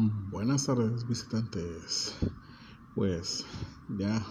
Buenas 0.00 0.66
tardes 0.66 1.08
visitantes. 1.08 2.14
Pues 2.94 3.44
ya 3.98 4.24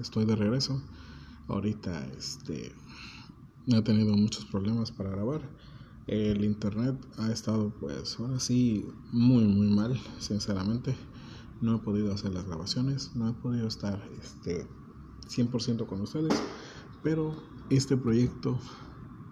estoy 0.00 0.24
de 0.24 0.34
regreso. 0.34 0.82
Ahorita 1.46 2.06
este 2.16 2.72
he 3.66 3.82
tenido 3.82 4.16
muchos 4.16 4.46
problemas 4.46 4.90
para 4.90 5.10
grabar. 5.10 5.42
El 6.06 6.42
internet 6.42 6.96
ha 7.18 7.30
estado 7.30 7.68
pues 7.68 8.18
ahora 8.18 8.40
sí 8.40 8.86
muy 9.12 9.44
muy 9.44 9.68
mal, 9.68 10.00
sinceramente. 10.20 10.96
No 11.60 11.76
he 11.76 11.78
podido 11.80 12.14
hacer 12.14 12.32
las 12.32 12.46
grabaciones, 12.46 13.14
no 13.14 13.28
he 13.28 13.34
podido 13.34 13.68
estar 13.68 14.02
este 14.22 14.66
100% 15.28 15.86
con 15.86 16.00
ustedes, 16.00 16.32
pero 17.02 17.36
este 17.68 17.98
proyecto 17.98 18.58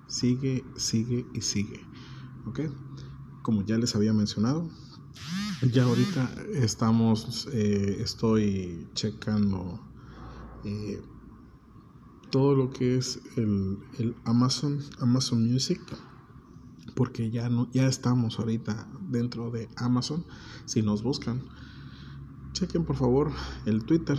sigue, 0.07 0.67
sigue 0.77 1.25
y 1.33 1.41
sigue. 1.41 1.81
¿Ok? 2.45 2.61
Como 3.41 3.65
ya 3.65 3.79
les 3.79 3.97
había 3.97 4.13
mencionado, 4.13 4.69
ya 5.73 5.85
ahorita 5.85 6.31
estamos, 6.55 7.49
eh, 7.53 7.99
estoy 8.01 8.87
checando 8.95 9.81
eh, 10.65 11.03
todo 12.31 12.55
lo 12.55 12.71
que 12.71 12.97
es 12.97 13.21
el, 13.37 13.79
el, 13.99 14.15
Amazon, 14.25 14.81
Amazon 15.01 15.51
Music, 15.51 15.81
porque 16.95 17.31
ya 17.31 17.49
no, 17.49 17.71
ya 17.73 17.87
estamos 17.87 18.39
ahorita 18.39 18.89
dentro 19.09 19.51
de 19.51 19.69
Amazon. 19.77 20.25
Si 20.65 20.83
nos 20.83 21.03
buscan, 21.03 21.43
chequen 22.53 22.85
por 22.85 22.97
favor 22.97 23.33
el 23.67 23.85
Twitter 23.85 24.19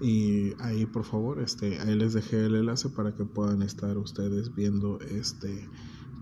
y 0.00 0.52
ahí 0.60 0.86
por 0.86 1.04
favor, 1.04 1.40
este, 1.40 1.80
ahí 1.80 1.94
les 1.96 2.12
dejé 2.12 2.46
el 2.46 2.54
enlace 2.54 2.88
para 2.88 3.14
que 3.14 3.24
puedan 3.24 3.62
estar 3.62 3.98
ustedes 3.98 4.54
viendo 4.54 5.00
este 5.00 5.68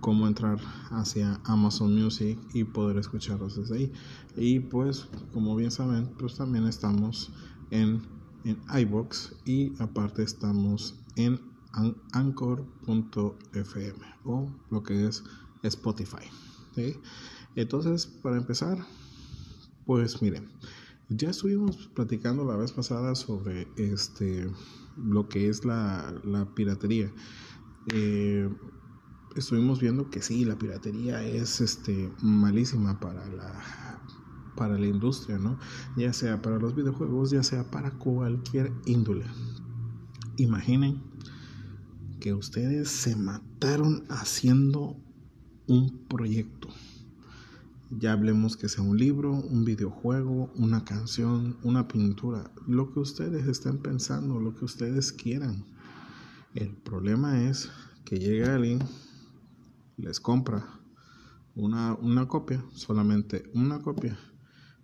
cómo 0.01 0.27
entrar 0.27 0.59
hacia 0.91 1.41
Amazon 1.45 1.95
Music 1.95 2.39
y 2.53 2.65
poder 2.65 2.99
escucharlos 2.99 3.57
desde 3.57 3.77
ahí. 3.77 3.93
Y 4.37 4.61
pues, 4.61 5.09
como 5.33 5.57
bien 5.57 5.71
saben, 5.71 6.09
pues 6.19 6.37
también 6.37 6.67
estamos 6.67 7.33
en, 7.71 8.03
en 8.45 8.59
iBox 8.79 9.35
y 9.45 9.73
aparte 9.81 10.23
estamos 10.23 10.95
en 11.17 11.41
anchor.fm 12.13 13.99
o 14.25 14.51
lo 14.71 14.83
que 14.83 15.07
es 15.07 15.25
Spotify. 15.63 16.27
Entonces, 17.55 18.07
para 18.07 18.37
empezar, 18.37 18.79
pues 19.87 20.21
miren, 20.21 20.49
ya 21.09 21.31
estuvimos 21.31 21.89
platicando 21.95 22.45
la 22.45 22.57
vez 22.57 22.73
pasada 22.73 23.15
sobre 23.15 23.69
este 23.77 24.51
lo 24.97 25.29
que 25.29 25.49
es 25.49 25.65
la, 25.65 26.15
la 26.25 26.47
piratería. 26.55 27.13
Eh, 27.93 28.49
estuvimos 29.37 29.81
viendo 29.81 30.11
que 30.11 30.23
sí, 30.23 30.45
la 30.45 30.59
piratería 30.59 31.23
es 31.23 31.61
este, 31.61 32.11
malísima 32.23 32.99
para 32.99 33.27
la, 33.29 34.01
para 34.57 34.79
la 34.79 34.87
industria, 34.87 35.39
¿no? 35.39 35.59
Ya 35.97 36.13
sea 36.13 36.41
para 36.41 36.59
los 36.59 36.75
videojuegos, 36.75 37.31
ya 37.31 37.43
sea 37.43 37.71
para 37.71 37.91
cualquier 37.93 38.73
índole. 38.87 39.27
Imaginen 40.37 41.03
que 42.19 42.33
ustedes 42.33 42.89
se 42.89 43.15
mataron 43.15 44.05
haciendo 44.09 44.97
un 45.67 46.07
proyecto. 46.09 46.69
Ya 47.91 48.13
hablemos 48.13 48.57
que 48.57 48.69
sea 48.69 48.83
un 48.83 48.97
libro, 48.97 49.33
un 49.33 49.65
videojuego, 49.65 50.51
una 50.57 50.85
canción, 50.85 51.57
una 51.63 51.87
pintura, 51.87 52.51
lo 52.67 52.93
que 52.93 53.01
ustedes 53.01 53.47
estén 53.47 53.79
pensando, 53.79 54.41
lo 54.41 54.57
que 54.57 54.65
ustedes 54.65 55.13
quieran. 55.13 55.65
El 56.55 56.71
problema 56.71 57.43
es 57.49 57.71
que 58.05 58.19
llega 58.19 58.57
alguien 58.57 58.81
les 59.97 60.21
compra 60.21 60.67
una, 61.55 61.95
una 61.95 62.29
copia, 62.29 62.65
solamente 62.73 63.51
una 63.55 63.81
copia, 63.81 64.19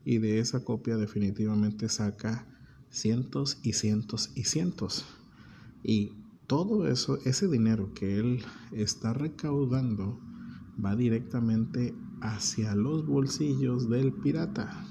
y 0.05 0.19
de 0.19 0.39
esa 0.39 0.65
copia 0.65 0.97
definitivamente 0.97 1.89
saca 1.89 2.47
cientos 2.91 3.59
y 3.63 3.75
cientos 3.75 4.31
y 4.35 4.45
cientos. 4.45 5.05
Y 5.83 6.13
todo 6.47 6.89
eso, 6.89 7.19
ese 7.25 7.49
dinero 7.49 7.93
que 7.95 8.19
él 8.19 8.45
está 8.73 9.13
recaudando, 9.13 10.21
va 10.83 10.97
directamente 10.97 11.95
hacia 12.21 12.75
los 12.75 13.07
bolsillos 13.07 13.89
del 13.89 14.13
pirata. 14.13 14.85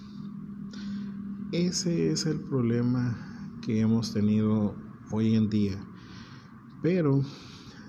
Ese 1.51 2.11
es 2.11 2.25
el 2.25 2.39
problema 2.39 3.59
que 3.61 3.81
hemos 3.81 4.13
tenido 4.13 4.75
hoy 5.11 5.35
en 5.35 5.49
día. 5.49 5.77
Pero 6.81 7.23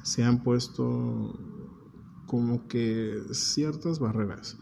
se 0.03 0.25
han 0.25 0.43
puesto 0.43 1.39
como 2.33 2.67
que 2.67 3.25
ciertas 3.33 3.99
barreras, 3.99 4.57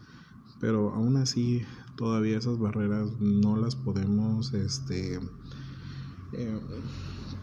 pero 0.59 0.93
aún 0.93 1.15
así 1.15 1.61
todavía 1.95 2.37
esas 2.37 2.59
barreras 2.59 3.13
no 3.21 3.55
las 3.55 3.77
podemos 3.77 4.51
este, 4.51 5.21
eh, 6.33 6.59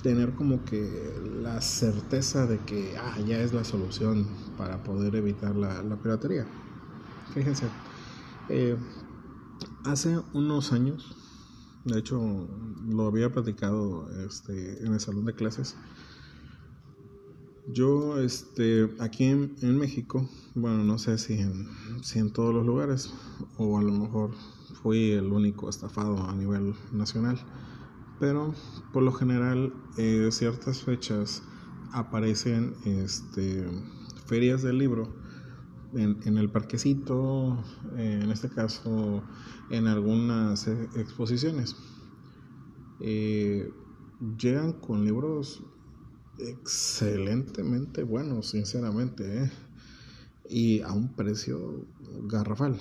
tener 0.03 0.34
como 0.34 0.67
que 0.67 1.19
la 1.43 1.62
certeza 1.62 2.47
de 2.47 2.59
que 2.59 2.94
ah, 2.99 3.19
ya 3.27 3.41
es 3.41 3.55
la 3.55 3.65
solución 3.65 4.27
para 4.59 4.83
poder 4.84 5.17
evitar 5.17 5.56
la, 5.56 5.97
piratería. 5.97 6.47
Fíjense, 7.33 7.65
eh, 8.50 8.77
hace 9.87 10.21
unos 10.34 10.75
años, 10.75 11.17
de 11.87 12.00
hecho 12.00 12.47
lo 12.87 13.06
había 13.06 13.33
platicado 13.33 14.11
este, 14.27 14.84
en 14.84 14.93
el 14.93 15.00
salón 15.00 15.25
de 15.25 15.34
clases, 15.34 15.75
yo, 17.73 18.19
este, 18.19 18.89
aquí 18.99 19.25
en, 19.25 19.79
México, 19.79 20.29
bueno, 20.55 20.84
no 20.84 20.99
sé 20.99 21.19
si 21.19 21.34
en, 21.34 21.69
si 22.03 22.19
en 22.19 22.33
todos 22.33 22.55
los 22.55 22.65
lugares, 22.65 23.12
o 23.56 23.79
a 23.79 23.83
lo 23.83 23.93
mejor 23.93 24.31
fui 24.83 25.12
el 25.12 25.33
único 25.33 25.69
estafado 25.69 26.23
a 26.23 26.34
nivel 26.34 26.75
nacional, 26.93 27.39
pero 28.19 28.55
por 28.93 29.03
lo 29.03 29.12
general, 29.12 29.73
eh, 29.97 30.29
ciertas 30.33 30.83
fechas 30.83 31.43
aparecen 31.93 32.75
este, 32.84 33.67
ferias 34.27 34.62
del 34.62 34.79
libro 34.79 35.09
en, 35.95 36.37
el 36.37 36.50
parquecito, 36.50 37.56
en 37.97 38.31
este 38.31 38.49
caso 38.49 39.23
en 39.71 39.87
algunas 39.87 40.67
e, 40.69 40.89
exposiciones. 40.97 41.77
Eh, 43.00 43.73
llegan 44.39 44.73
con 44.73 45.05
libros 45.05 45.62
excelentemente 46.38 48.03
bueno, 48.03 48.43
sinceramente, 48.43 49.44
¿eh? 49.44 49.50
y 50.49 50.81
a 50.81 50.93
un 50.93 51.09
precio 51.09 51.87
garrafal. 52.25 52.78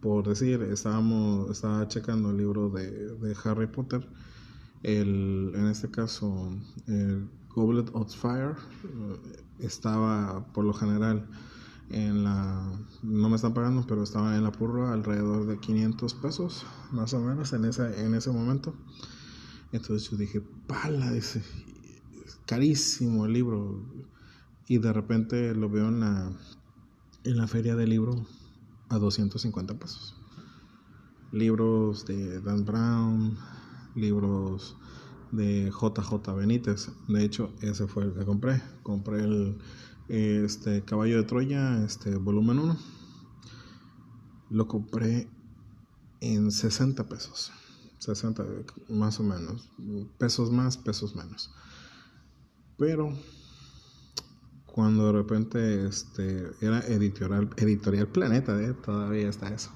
Por 0.00 0.28
decir, 0.28 0.62
estábamos, 0.62 1.50
estaba 1.50 1.88
checando 1.88 2.30
el 2.30 2.36
libro 2.36 2.70
de, 2.70 3.36
Harry 3.44 3.66
Potter, 3.66 4.06
el, 4.82 5.52
en 5.54 5.66
este 5.66 5.90
caso, 5.90 6.52
el 6.86 7.28
Goblet 7.54 7.90
of 7.94 8.14
Fire, 8.14 8.56
eh, 8.84 9.42
estaba 9.60 10.44
por 10.52 10.64
lo 10.64 10.74
general 10.74 11.26
en 11.90 12.24
la, 12.24 12.70
no 13.02 13.28
me 13.28 13.36
están 13.36 13.54
pagando, 13.54 13.86
pero 13.86 14.02
estaba 14.02 14.36
en 14.36 14.42
la 14.42 14.52
purra 14.52 14.92
alrededor 14.92 15.46
de 15.46 15.58
500 15.58 16.14
pesos, 16.14 16.66
más 16.92 17.14
o 17.14 17.20
menos, 17.20 17.52
en 17.52 17.64
ese, 17.64 18.04
en 18.04 18.14
ese 18.14 18.30
momento. 18.30 18.74
Entonces 19.72 20.10
yo 20.10 20.16
dije, 20.16 20.40
pala, 20.66 21.14
ese 21.14 21.42
carísimo 22.46 23.26
el 23.26 23.32
libro. 23.32 23.84
Y 24.66 24.78
de 24.78 24.92
repente 24.92 25.54
lo 25.54 25.68
veo 25.68 25.88
en 25.88 26.00
la, 26.00 26.32
en 27.24 27.36
la 27.36 27.46
feria 27.46 27.76
del 27.76 27.90
libro 27.90 28.26
a 28.88 28.98
250 28.98 29.78
pesos. 29.78 30.14
Libros 31.32 32.06
de 32.06 32.40
Dan 32.40 32.64
Brown, 32.64 33.36
libros 33.94 34.76
de 35.32 35.70
JJ 35.70 36.34
Benítez. 36.36 36.90
De 37.08 37.24
hecho, 37.24 37.52
ese 37.60 37.86
fue 37.86 38.04
el 38.04 38.14
que 38.14 38.24
compré. 38.24 38.62
Compré 38.82 39.24
el 39.24 39.58
este 40.08 40.84
Caballo 40.84 41.16
de 41.16 41.24
Troya, 41.24 41.82
este 41.84 42.16
volumen 42.16 42.58
1. 42.58 42.76
Lo 44.50 44.68
compré 44.68 45.28
en 46.20 46.50
60 46.50 47.08
pesos. 47.08 47.52
60 47.98 48.44
más 48.90 49.18
o 49.20 49.22
menos. 49.22 49.70
Pesos 50.18 50.50
más, 50.50 50.76
pesos 50.76 51.16
menos. 51.16 51.50
Pero 52.78 53.12
cuando 54.66 55.06
de 55.06 55.12
repente 55.12 55.86
este 55.86 56.50
era 56.60 56.80
editorial 56.80 57.50
editorial 57.56 58.08
Planeta, 58.08 58.60
¿eh? 58.60 58.74
todavía 58.74 59.28
está 59.28 59.54
eso. 59.54 59.70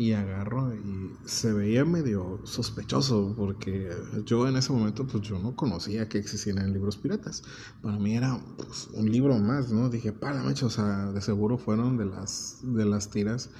Y 0.00 0.14
agarro 0.14 0.74
y 0.74 1.10
se 1.26 1.52
veía 1.52 1.84
medio 1.84 2.40
sospechoso 2.44 3.34
porque 3.36 3.90
yo 4.24 4.48
en 4.48 4.56
ese 4.56 4.72
momento 4.72 5.06
pues 5.06 5.22
yo 5.24 5.38
no 5.38 5.54
conocía 5.54 6.08
que 6.08 6.16
existieran 6.16 6.72
libros 6.72 6.96
piratas. 6.96 7.42
Para 7.82 7.98
mí 7.98 8.16
era 8.16 8.40
pues, 8.56 8.88
un 8.94 9.12
libro 9.12 9.38
más, 9.38 9.70
¿no? 9.70 9.90
Dije, 9.90 10.12
para 10.12 10.42
mecho, 10.42 10.68
o 10.68 10.70
sea, 10.70 11.12
de 11.12 11.20
seguro 11.20 11.58
fueron 11.58 11.98
de 11.98 12.06
las 12.06 12.60
de 12.62 12.86
las 12.86 13.10
tiras 13.10 13.50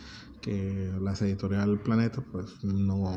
que 0.41 0.91
las 1.03 1.21
editorial 1.21 1.79
Planeta 1.81 2.23
pues 2.23 2.65
no, 2.65 3.13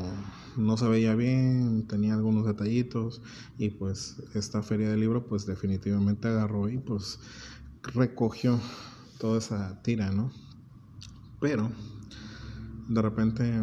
no 0.58 0.76
se 0.76 0.86
veía 0.86 1.14
bien, 1.14 1.86
tenía 1.86 2.12
algunos 2.12 2.44
detallitos 2.44 3.22
y 3.56 3.70
pues 3.70 4.16
esta 4.34 4.62
feria 4.62 4.90
de 4.90 4.98
libro 4.98 5.26
pues 5.26 5.46
definitivamente 5.46 6.28
agarró 6.28 6.68
y 6.68 6.76
pues 6.76 7.18
recogió 7.94 8.60
toda 9.18 9.38
esa 9.38 9.80
tira, 9.82 10.10
¿no? 10.10 10.30
Pero 11.40 11.70
de 12.88 13.02
repente 13.02 13.62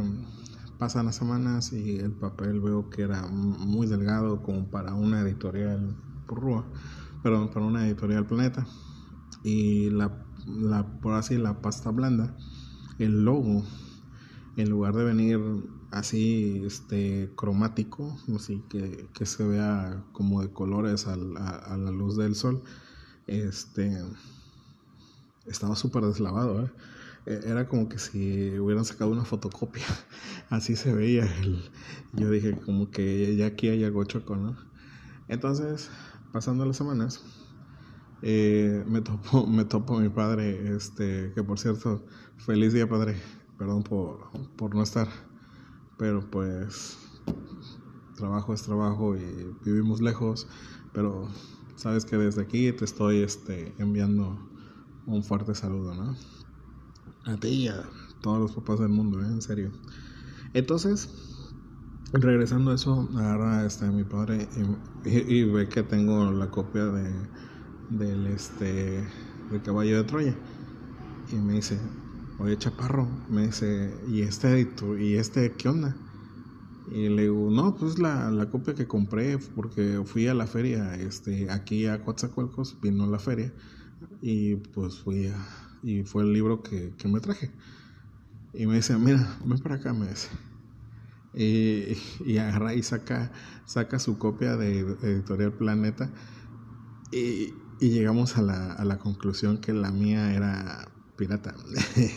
pasan 0.78 1.06
las 1.06 1.16
semanas 1.16 1.74
y 1.74 2.00
el 2.00 2.12
papel 2.12 2.60
veo 2.60 2.90
que 2.90 3.04
era 3.04 3.28
muy 3.28 3.88
delgado 3.88 4.42
como 4.42 4.66
para 4.70 4.94
una 4.94 5.22
editorial 5.22 5.96
rúa, 6.28 6.66
perdón, 7.22 7.52
para 7.52 7.66
una 7.66 7.88
editorial 7.88 8.26
Planeta. 8.26 8.66
Y 9.44 9.90
la, 9.92 10.26
la, 10.48 11.00
por 11.02 11.14
así, 11.14 11.38
la 11.38 11.62
pasta 11.62 11.92
blanda, 11.92 12.36
el 13.00 13.24
logo, 13.24 13.64
en 14.58 14.70
lugar 14.70 14.96
de 14.96 15.04
venir 15.04 15.40
así 15.92 16.64
este 16.66 17.32
cromático, 17.36 18.18
así 18.36 18.64
que, 18.70 19.08
que 19.14 19.26
se 19.26 19.46
vea 19.46 20.04
como 20.14 20.42
de 20.42 20.52
colores 20.52 21.08
a, 21.08 21.14
a, 21.14 21.78
la 21.78 21.92
luz 21.92 22.18
del 22.18 22.36
sol, 22.36 22.64
este 23.28 24.02
estaba 25.46 25.76
súper 25.76 26.06
deslavado, 26.06 26.66
¿eh? 26.66 26.72
E, 27.26 27.40
era 27.46 27.68
como 27.68 27.88
que 27.90 28.00
si 28.00 28.58
hubieran 28.60 28.86
sacado 28.86 29.12
una 29.12 29.26
fotocopia, 29.26 29.86
así 30.50 30.76
se 30.76 30.94
veía. 30.94 31.26
El, 31.42 31.72
yo 32.14 32.30
dije 32.30 32.60
como 32.60 32.92
que 32.92 33.36
ya 33.36 33.48
aquí 33.48 33.70
hay 33.70 33.84
algo 33.84 34.04
choco, 34.06 34.36
¿no? 34.36 34.58
Entonces, 35.28 35.90
pasando 36.32 36.66
las 36.66 36.78
semanas, 36.78 37.24
eh, 38.22 38.84
me 38.88 39.02
topo 39.02 39.48
me 39.48 39.66
topo 39.66 40.00
mi 40.00 40.10
padre, 40.10 40.76
este, 40.76 41.32
que 41.34 41.44
por 41.44 41.60
cierto, 41.60 42.06
feliz 42.38 42.74
día 42.74 42.88
padre, 42.90 43.16
perdón 43.58 43.84
por, 43.84 44.30
por 44.58 44.76
no 44.76 44.84
estar, 44.84 45.08
pero 45.98 46.30
pues 46.30 46.98
trabajo 48.16 48.54
es 48.54 48.62
trabajo 48.64 49.16
y 49.16 49.56
vivimos 49.64 50.02
lejos, 50.02 50.48
pero 50.94 51.28
sabes 51.76 52.06
que 52.06 52.18
desde 52.18 52.42
aquí 52.42 52.72
te 52.72 52.86
estoy 52.86 53.22
este, 53.22 53.74
enviando 53.80 54.38
un 55.06 55.24
fuerte 55.24 55.56
saludo, 55.56 55.96
¿no? 55.96 56.16
A 57.26 57.38
ti 57.38 57.48
y 57.50 57.68
a 57.68 57.84
todos 58.22 58.40
los 58.40 58.52
papás 58.52 58.80
del 58.80 58.90
mundo, 58.90 59.22
¿eh? 59.22 59.28
en 59.28 59.42
serio. 59.42 59.72
Entonces, 60.54 61.10
regresando 62.14 62.72
a 62.72 62.76
eso, 62.76 63.08
agarra 63.16 63.66
este, 63.66 63.86
mi 63.88 64.04
padre 64.04 64.48
y, 65.06 65.44
ve 65.44 65.70
que 65.70 65.84
tengo 65.84 66.32
la 66.32 66.50
copia 66.50 66.86
de, 66.86 67.12
del 67.90 68.28
este, 68.28 69.08
del 69.50 69.62
caballo 69.64 69.98
de 69.98 70.04
Troya. 70.04 70.36
Y 71.32 71.36
me 71.36 71.54
dice, 71.54 71.80
oye 72.40 72.58
chaparro, 72.58 73.08
me 73.30 73.48
dice, 73.48 73.96
¿y 74.08 74.22
este, 74.22 74.68
y 75.00 75.16
este 75.16 75.54
qué 75.54 75.70
onda? 75.70 75.96
Y 76.92 77.08
le 77.08 77.24
digo, 77.24 77.50
no, 77.50 77.76
pues 77.76 78.00
la, 78.00 78.30
la 78.32 78.50
copia 78.50 78.74
que 78.74 78.88
compré 78.88 79.38
porque 79.38 80.02
fui 80.06 80.28
a 80.28 80.34
la 80.34 80.48
feria, 80.48 80.96
este, 80.96 81.50
aquí 81.50 81.86
a 81.86 82.04
Coatzacoalcos, 82.04 82.82
vino 82.82 83.08
la 83.08 83.20
feria 83.20 83.54
y 84.22 84.56
pues 84.56 85.00
fui 85.00 85.28
a, 85.28 85.71
y 85.84 86.04
fue 86.04 86.24
el 86.24 86.34
libro 86.34 86.62
que, 86.64 86.94
que 86.98 87.08
me 87.08 87.20
traje. 87.20 87.52
Y 88.54 88.66
me 88.68 88.76
dice, 88.76 88.98
mira, 88.98 89.38
ven 89.46 89.60
para 89.60 89.76
acá, 89.76 89.94
me 89.94 90.08
dice. 90.08 90.30
Y, 91.34 91.98
y 92.26 92.38
agarra 92.38 92.74
y 92.74 92.84
saca, 92.84 93.32
saca 93.66 94.00
su 94.00 94.18
copia 94.18 94.58
de 94.58 94.80
Editorial 94.80 95.54
Planeta. 95.54 96.12
Y, 97.12 97.54
y 97.80 97.90
llegamos 97.90 98.38
a 98.38 98.42
la, 98.42 98.74
a 98.74 98.86
la 98.86 99.00
conclusión 99.00 99.58
que 99.58 99.74
la 99.74 99.92
mía 99.92 100.34
era 100.34 100.92
pirata. 101.22 101.54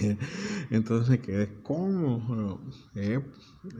Entonces 0.70 1.10
me 1.10 1.20
quedé, 1.20 1.60
¿cómo? 1.62 2.60
Eh, 2.94 3.20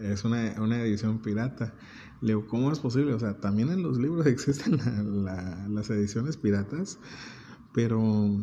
es 0.02 0.24
una, 0.24 0.54
una, 0.60 0.82
edición 0.82 1.20
pirata. 1.20 1.74
Le 2.20 2.28
digo, 2.28 2.46
¿cómo 2.46 2.70
es 2.70 2.78
posible? 2.78 3.14
O 3.14 3.18
sea, 3.18 3.40
también 3.40 3.70
en 3.70 3.82
los 3.82 3.98
libros 3.98 4.26
existen 4.34 4.78
la, 5.24 5.66
las 5.68 5.90
ediciones 5.90 6.36
piratas, 6.36 6.98
pero, 7.72 8.42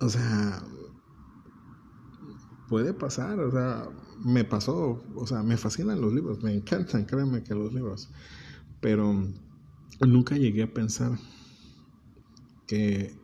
o 0.00 0.08
sea, 0.08 0.62
puede 2.68 2.92
pasar, 2.92 3.40
o 3.40 3.50
sea, 3.50 3.88
me 4.24 4.44
pasó, 4.44 5.02
o 5.14 5.26
sea, 5.26 5.42
me 5.42 5.56
fascinan 5.56 6.00
los 6.00 6.12
libros, 6.12 6.42
me 6.42 6.54
encantan, 6.54 7.04
créanme 7.04 7.42
que 7.42 7.54
los 7.54 7.72
libros, 7.72 8.10
pero 8.80 9.14
nunca 10.06 10.36
llegué 10.36 10.64
a 10.64 10.72
pensar 10.72 11.18
que, 12.66 13.18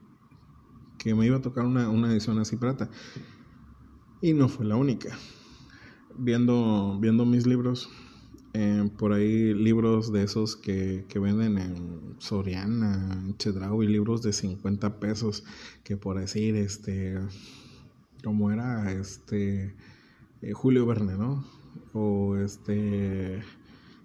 que 0.98 1.14
me 1.14 1.26
iba 1.26 1.36
a 1.36 1.42
tocar 1.42 1.66
una, 1.66 1.88
una 1.90 2.10
edición 2.12 2.38
así 2.38 2.56
plata. 2.56 2.90
Y 4.20 4.32
no 4.32 4.48
fue 4.48 4.64
la 4.64 4.76
única. 4.76 5.16
Viendo, 6.16 6.98
viendo 7.00 7.26
mis 7.26 7.46
libros, 7.46 7.90
por 8.96 9.12
ahí 9.12 9.52
libros 9.52 10.12
de 10.12 10.22
esos 10.22 10.54
que, 10.54 11.04
que 11.08 11.18
venden 11.18 11.58
en 11.58 12.14
Soriana, 12.18 13.24
en 13.26 13.82
y 13.82 13.86
libros 13.86 14.22
de 14.22 14.32
50 14.32 15.00
pesos, 15.00 15.44
que 15.82 15.96
por 15.96 16.18
decir, 16.18 16.54
este, 16.54 17.18
como 18.22 18.52
era 18.52 18.92
este 18.92 19.74
eh, 20.40 20.52
Julio 20.52 20.86
Verne, 20.86 21.16
¿no? 21.16 21.44
O 21.92 22.36
este 22.36 23.42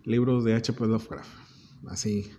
libros 0.03 0.43
de 0.43 0.55
H.P. 0.55 0.87
Lovecraft, 0.87 1.29
así 1.87 2.31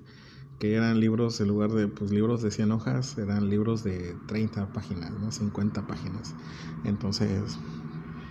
que 0.59 0.75
eran 0.75 1.01
libros 1.01 1.41
en 1.41 1.49
lugar 1.49 1.71
de 1.71 1.87
pues 1.89 2.11
libros 2.11 2.43
de 2.43 2.51
100 2.51 2.73
hojas, 2.73 3.17
eran 3.19 3.49
libros 3.49 3.85
de 3.85 4.17
30 4.27 4.73
páginas, 4.73 5.13
¿no? 5.13 5.31
50 5.31 5.87
páginas. 5.87 6.35
Entonces, 6.85 7.59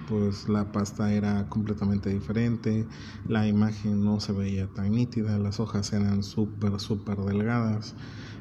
pues 0.09 0.49
la 0.49 0.71
pasta 0.71 1.13
era 1.13 1.47
completamente 1.49 2.09
diferente, 2.09 2.87
la 3.27 3.47
imagen 3.47 4.03
no 4.03 4.19
se 4.19 4.33
veía 4.33 4.67
tan 4.73 4.91
nítida, 4.91 5.37
las 5.37 5.59
hojas 5.59 5.93
eran 5.93 6.23
súper, 6.23 6.79
súper 6.79 7.17
delgadas. 7.19 7.95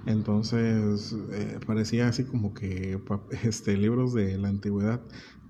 Entonces 0.06 1.14
eh, 1.30 1.60
parecía 1.66 2.08
así 2.08 2.24
como 2.26 2.54
que 2.54 2.98
este, 3.44 3.76
libros 3.76 4.14
de 4.14 4.38
la 4.38 4.48
antigüedad, 4.48 5.02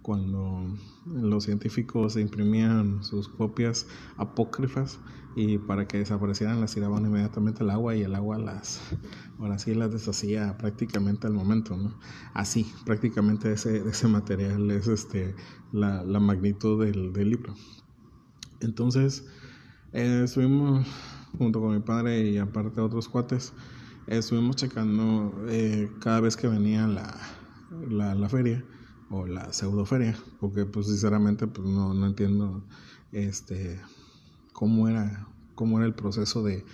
cuando 0.09 0.65
los 1.05 1.45
científicos 1.45 2.17
imprimían 2.17 3.03
sus 3.05 3.29
copias 3.29 3.87
apócrifas 4.17 4.99
y 5.37 5.59
para 5.59 5.87
que 5.87 5.99
desaparecieran 5.99 6.63
las 6.63 6.73
tiraban 6.73 7.05
inmediatamente 7.05 7.63
al 7.63 7.69
agua 7.69 7.95
y 7.95 8.05
el 8.05 8.15
agua 8.15 8.39
las, 8.39 8.81
ahora 9.39 9.59
sí 9.59 9.75
las 9.75 9.93
deshacía 9.93 10.57
prácticamente 10.57 11.27
al 11.27 11.35
momento, 11.35 11.77
¿no? 11.77 11.93
Así, 12.33 12.73
prácticamente 12.87 13.53
ese, 13.53 13.87
ese 13.87 14.09
material 14.09 14.71
es 14.71 14.89
este, 14.89 15.35
la, 15.73 16.03
la 16.05 16.21
magnitud 16.21 16.83
del, 16.83 17.13
del 17.13 17.29
libro. 17.29 17.55
Entonces, 18.61 19.27
eh, 19.93 20.23
estuvimos 20.25 20.87
junto 21.37 21.61
con 21.61 21.75
mi 21.75 21.81
padre 21.81 22.31
y 22.31 22.39
aparte 22.39 22.81
otros 22.81 23.11
cuates, 23.11 23.53
estuvimos 24.07 24.57
checando 24.57 25.35
eh, 25.49 25.93
cada 26.01 26.21
vez 26.21 26.35
que 26.35 26.49
venía 26.49 26.87
la, 26.87 27.15
la, 27.91 28.15
la, 28.15 28.29
feria 28.31 28.65
o 29.11 29.27
la 29.27 29.53
pseudoferia, 29.53 30.17
porque 30.41 30.65
pues 30.67 30.87
sinceramente 30.87 31.47
pues 31.47 31.67
no, 31.67 31.95
no 31.95 32.07
entiendo 32.07 32.63
este 33.13 33.81
cómo 34.53 34.89
era, 34.89 35.29
cómo 35.55 35.79
era 35.79 35.87
el 35.87 35.95
proceso 35.95 36.43
de, 36.43 36.65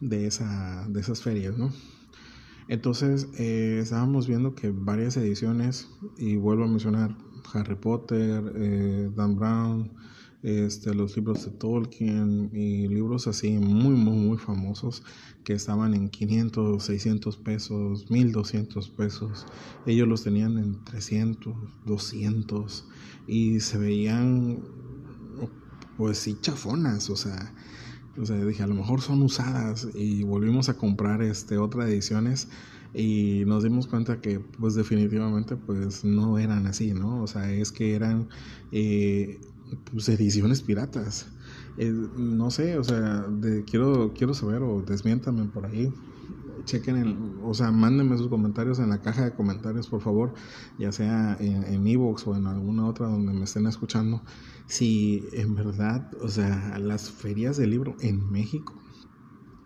de, 0.00 0.26
esa, 0.26 0.86
de 0.88 1.00
esas 1.00 1.22
ferias, 1.22 1.56
¿no? 1.56 1.72
Entonces 2.68 3.28
eh, 3.38 3.80
estábamos 3.82 4.26
viendo 4.26 4.54
que 4.54 4.70
varias 4.70 5.16
ediciones, 5.16 5.88
y 6.16 6.36
vuelvo 6.36 6.64
a 6.64 6.68
mencionar 6.68 7.14
Harry 7.52 7.74
Potter, 7.74 8.52
eh, 8.56 9.10
Dan 9.14 9.36
Brown, 9.36 9.92
este, 10.44 10.94
los 10.94 11.16
libros 11.16 11.46
de 11.46 11.50
Tolkien 11.52 12.50
y 12.52 12.86
libros 12.86 13.26
así 13.26 13.52
muy, 13.52 13.94
muy, 13.94 14.16
muy 14.16 14.36
famosos 14.36 15.02
que 15.42 15.54
estaban 15.54 15.94
en 15.94 16.10
500, 16.10 16.84
600 16.84 17.36
pesos, 17.38 18.10
1200 18.10 18.90
pesos. 18.90 19.46
Ellos 19.86 20.06
los 20.06 20.22
tenían 20.22 20.58
en 20.58 20.84
300, 20.84 21.54
200 21.86 22.84
y 23.26 23.60
se 23.60 23.78
veían 23.78 24.58
pues 25.96 26.18
sí 26.18 26.36
chafonas, 26.40 27.08
o 27.08 27.16
sea, 27.16 27.54
o 28.20 28.26
sea, 28.26 28.44
dije, 28.44 28.62
a 28.62 28.66
lo 28.66 28.74
mejor 28.74 29.00
son 29.00 29.22
usadas 29.22 29.88
y 29.94 30.24
volvimos 30.24 30.68
a 30.68 30.74
comprar 30.76 31.22
este 31.22 31.56
otras 31.56 31.88
ediciones 31.88 32.48
y 32.92 33.44
nos 33.46 33.62
dimos 33.64 33.86
cuenta 33.86 34.20
que 34.20 34.40
pues 34.40 34.74
definitivamente 34.74 35.56
pues 35.56 36.04
no 36.04 36.38
eran 36.38 36.66
así, 36.66 36.92
¿no? 36.92 37.22
O 37.22 37.26
sea, 37.26 37.50
es 37.50 37.72
que 37.72 37.94
eran 37.94 38.28
eh, 38.72 39.40
pues, 39.90 40.08
ediciones 40.08 40.62
piratas. 40.62 41.26
Eh, 41.76 41.92
no 42.16 42.50
sé, 42.50 42.78
o 42.78 42.84
sea, 42.84 43.26
quiero, 43.66 44.12
quiero 44.14 44.34
saber 44.34 44.62
o 44.62 44.82
desmiéntame 44.82 45.44
por 45.46 45.66
ahí. 45.66 45.92
Chequen, 46.64 46.96
el, 46.96 47.16
o 47.42 47.52
sea, 47.52 47.70
mándenme 47.70 48.16
sus 48.16 48.28
comentarios 48.28 48.78
en 48.78 48.88
la 48.88 49.02
caja 49.02 49.24
de 49.24 49.34
comentarios, 49.34 49.88
por 49.88 50.00
favor, 50.00 50.32
ya 50.78 50.92
sea 50.92 51.36
en 51.38 51.86
Evox 51.86 52.26
o 52.26 52.36
en 52.36 52.46
alguna 52.46 52.86
otra 52.86 53.06
donde 53.06 53.34
me 53.34 53.44
estén 53.44 53.66
escuchando, 53.66 54.22
si 54.66 55.24
en 55.32 55.54
verdad, 55.54 56.10
o 56.22 56.28
sea, 56.28 56.78
las 56.78 57.10
ferias 57.10 57.58
de 57.58 57.66
libro 57.66 57.96
en 58.00 58.30
México 58.32 58.72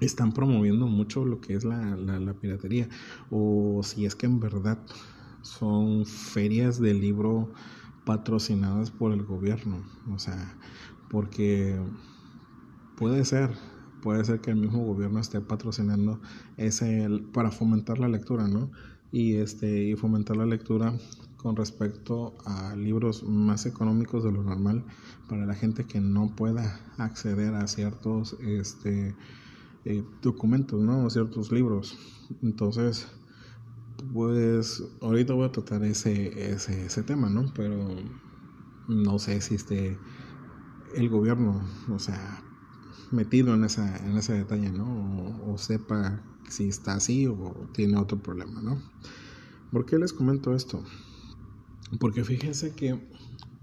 están 0.01 0.33
promoviendo 0.33 0.87
mucho 0.87 1.25
lo 1.25 1.41
que 1.41 1.55
es 1.55 1.65
la, 1.65 1.97
la 1.97 2.35
piratería, 2.35 2.89
o 3.31 3.81
si 3.85 4.05
es 4.05 4.17
que 4.17 4.27
en 4.27 4.41
verdad 4.41 4.79
son 5.43 6.05
ferias 6.05 6.81
de 6.81 6.95
libro 6.95 7.53
patrocinadas 8.09 8.91
por 8.91 9.13
el 9.13 9.23
gobierno, 9.23 9.83
o 10.11 10.19
sea, 10.19 10.57
porque 11.11 11.79
puede 12.97 13.23
ser, 13.27 13.51
puede 14.01 14.25
ser 14.25 14.41
que 14.41 14.51
el 14.51 14.57
mismo 14.57 14.83
gobierno 14.83 15.21
esté 15.21 15.43
patrocinando 15.43 16.19
ese 16.57 17.07
para 17.35 17.51
fomentar 17.51 17.99
la 17.99 18.09
lectura, 18.09 18.49
¿no? 18.49 18.71
Y 19.13 19.35
este 19.35 19.85
y 19.85 19.95
fomentar 19.95 20.39
la 20.39 20.47
lectura 20.47 20.95
con 21.37 21.55
respecto 21.55 22.39
a 22.47 22.75
libros 22.77 23.25
más 23.25 23.67
económicos 23.67 24.25
de 24.25 24.33
lo 24.33 24.43
normal 24.43 24.87
para 25.29 25.45
la 25.45 25.55
gente 25.55 25.85
que 25.85 26.01
no 26.01 26.35
pueda 26.35 26.81
acceder 26.97 27.55
a 27.57 27.67
ciertos 27.67 28.39
este, 28.41 29.15
eh, 29.85 30.03
documentos, 30.23 30.81
¿no? 30.81 31.11
ciertos 31.11 31.53
libros. 31.53 31.99
Entonces, 32.43 33.07
pues 34.13 34.83
ahorita 35.01 35.35
voy 35.35 35.47
a 35.47 35.53
tratar 35.53 35.85
ese, 35.85 36.53
ese, 36.53 36.87
ese 36.87 37.03
tema, 37.03 37.29
¿no? 37.29 37.53
Pero 37.55 37.89
no 38.89 39.19
sé 39.19 39.41
si 39.41 39.55
esté 39.55 39.99
el 40.95 41.09
gobierno, 41.09 41.63
o 41.91 41.99
sea, 41.99 42.43
metido 43.11 43.55
en, 43.55 43.65
esa, 43.65 43.97
en 44.07 44.17
ese 44.17 44.35
detalle, 44.35 44.71
¿no? 44.71 45.43
O, 45.47 45.59
sepa 45.59 46.23
si 46.49 46.69
está 46.69 46.95
así 46.95 47.27
o 47.27 47.69
tiene 47.73 47.99
otro 47.99 48.19
problema, 48.19 48.63
¿no? 48.63 48.83
¿Por 49.71 49.85
qué 49.85 49.99
les 49.99 50.13
comento 50.13 50.55
esto? 50.55 50.83
Porque 52.01 52.25
fíjense 52.25 52.75
que 52.75 52.99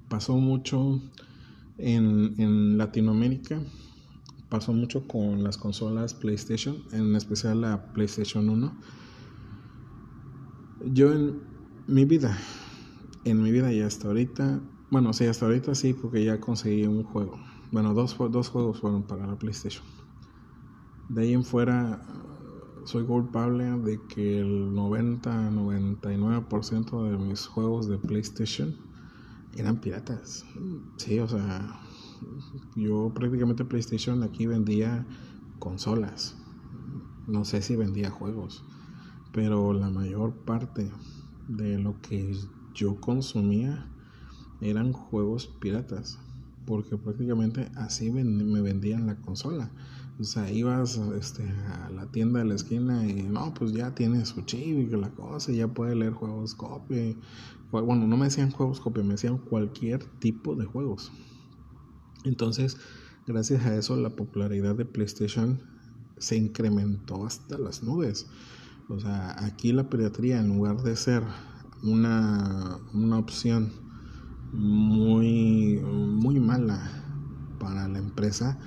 pasó 0.08 0.38
mucho 0.38 1.02
en, 1.78 2.36
en 2.38 2.78
Latinoamérica, 2.78 3.62
pasó 4.50 4.74
mucho 4.74 5.08
con 5.08 5.44
las 5.44 5.58
consolas 5.58 6.14
PlayStation, 6.14 6.84
en 6.92 7.16
especial 7.16 7.62
la 7.62 7.94
PlayStation 7.94 8.50
1. 8.50 8.78
Yo 10.80 11.14
en 11.14 11.42
mi 11.88 12.06
vida, 12.06 12.38
en 13.24 13.42
mi 13.42 13.52
vida 13.52 13.72
y 13.74 13.82
hasta 13.82 14.08
ahorita, 14.08 14.62
bueno, 14.90 15.14
sí, 15.14 15.26
hasta 15.26 15.46
ahorita 15.46 15.76
sí, 15.76 15.94
porque 15.94 16.24
ya 16.24 16.40
conseguí 16.40 16.86
un 16.86 17.04
juego 17.04 17.40
bueno, 17.72 17.94
dos, 17.94 18.16
dos 18.32 18.50
juegos 18.50 18.80
fueron 18.80 19.06
para 19.06 19.28
la 19.28 19.38
PlayStation. 19.38 19.84
De 21.10 21.24
ahí 21.24 21.34
en 21.34 21.44
fuera, 21.44 22.06
soy 22.86 23.06
culpable 23.06 23.66
de 23.66 24.08
que 24.08 24.40
el 24.40 24.74
90-99% 24.74 27.04
de 27.04 27.18
mis 27.18 27.48
juegos 27.48 27.90
de 27.90 27.98
PlayStation 27.98 28.74
eran 29.52 29.82
piratas. 29.82 30.46
Sí, 30.98 31.20
o 31.20 31.28
sea, 31.28 31.82
yo 32.76 33.12
prácticamente 33.14 33.66
PlayStation 33.66 34.24
aquí 34.24 34.46
vendía 34.46 35.06
consolas. 35.60 36.38
No 37.28 37.44
sé 37.44 37.62
si 37.62 37.76
vendía 37.76 38.10
juegos, 38.10 38.64
pero 39.36 39.74
la 39.74 39.90
mayor 39.90 40.34
parte 40.46 40.90
de 41.50 41.78
lo 41.78 42.00
que 42.00 42.34
yo 42.74 43.02
consumía 43.02 43.86
eran 44.62 44.94
juegos 44.94 45.48
piratas 45.60 46.18
porque 46.66 46.98
prácticamente 46.98 47.70
así 47.76 48.10
me 48.12 48.62
vendían 48.62 49.06
la 49.06 49.18
consola. 49.18 49.70
O 50.18 50.24
sea, 50.24 50.50
ibas 50.50 50.98
este, 51.20 51.44
a 51.50 51.90
la 51.90 52.10
tienda 52.10 52.40
de 52.40 52.46
la 52.46 52.56
esquina 52.56 53.06
y 53.06 53.24
no, 53.24 53.54
pues 53.54 53.74
ya 53.74 53.94
tiene 53.94 54.26
su 54.26 54.42
chip 54.44 54.90
y 54.92 54.96
la 54.96 55.10
cosa, 55.10 55.52
ya 55.52 55.68
puede 55.68 55.96
leer 55.96 56.14
juegos 56.14 56.56
copia. 56.56 57.14
Bueno, 57.72 58.08
no 58.08 58.16
me 58.16 58.26
decían 58.26 58.52
juegos 58.52 58.80
copia, 58.80 59.04
me 59.04 59.16
decían 59.16 59.38
cualquier 59.38 60.06
tipo 60.20 60.56
de 60.56 60.66
juegos. 60.66 61.12
Entonces, 62.24 62.78
gracias 63.28 63.66
a 63.66 63.76
eso, 63.76 63.98
la 63.98 64.16
popularidad 64.16 64.76
de 64.76 64.86
PlayStation 64.86 65.60
se 66.18 66.38
incrementó 66.38 67.26
hasta 67.26 67.58
las 67.58 67.84
nubes. 67.84 68.28
O 68.88 69.00
sea, 69.00 69.36
aquí 69.44 69.72
la 69.74 69.90
piratería, 69.90 70.40
en 70.40 70.50
lugar 70.50 70.84
de 70.84 70.96
ser 70.96 71.24
una, 71.82 72.78
una 72.94 73.18
opción 73.18 73.72
muy, 74.54 75.80
muy 75.80 76.40
mala 76.40 76.92
para 77.60 77.88
la 77.88 77.98
empresa, 77.98 78.60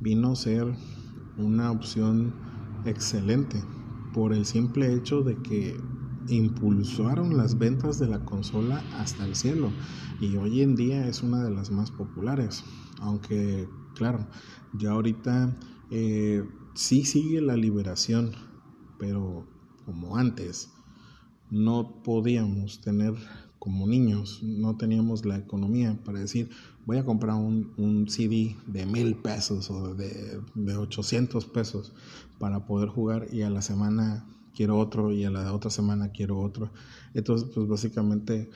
vino 0.00 0.32
a 0.32 0.36
ser 0.36 0.74
una 1.36 1.70
opción 1.70 2.32
excelente 2.86 3.62
por 4.14 4.32
el 4.32 4.46
simple 4.46 4.94
hecho 4.94 5.22
de 5.22 5.36
que 5.36 5.78
impulsaron 6.28 7.36
las 7.36 7.58
ventas 7.58 7.98
de 7.98 8.08
la 8.08 8.24
consola 8.24 8.82
hasta 8.98 9.24
el 9.24 9.34
cielo 9.34 9.70
y 10.20 10.36
hoy 10.36 10.62
en 10.62 10.76
día 10.76 11.06
es 11.06 11.22
una 11.22 11.44
de 11.44 11.50
las 11.50 11.70
más 11.70 11.90
populares. 11.90 12.64
Aunque 13.00 13.68
claro 13.94 14.26
ya 14.72 14.92
ahorita 14.92 15.56
eh, 15.90 16.44
sí 16.74 17.04
sigue 17.04 17.40
la 17.40 17.56
liberación 17.56 18.32
pero 18.98 19.46
como 19.88 20.18
antes. 20.18 20.68
No 21.50 22.02
podíamos 22.04 22.82
tener 22.82 23.14
como 23.58 23.86
niños 23.86 24.40
no 24.42 24.76
teníamos 24.76 25.24
la 25.24 25.36
economía 25.36 25.98
para 26.04 26.20
decir 26.20 26.48
voy 26.86 26.98
a 26.98 27.04
comprar 27.04 27.34
un, 27.34 27.72
un 27.76 28.08
CD 28.08 28.56
de 28.66 28.86
mil 28.86 29.16
pesos 29.16 29.70
o 29.70 29.94
de, 29.94 30.40
de 30.54 30.76
800 30.76 31.44
pesos 31.46 31.92
para 32.38 32.66
poder 32.66 32.88
jugar 32.88 33.26
y 33.32 33.42
a 33.42 33.50
la 33.50 33.62
semana 33.62 34.24
quiero 34.54 34.78
otro 34.78 35.12
y 35.12 35.24
a 35.24 35.30
la 35.30 35.52
otra 35.52 35.70
semana 35.70 36.12
quiero 36.12 36.38
otro 36.38 36.70
entonces 37.14 37.48
pues 37.52 37.68
básicamente 37.68 38.48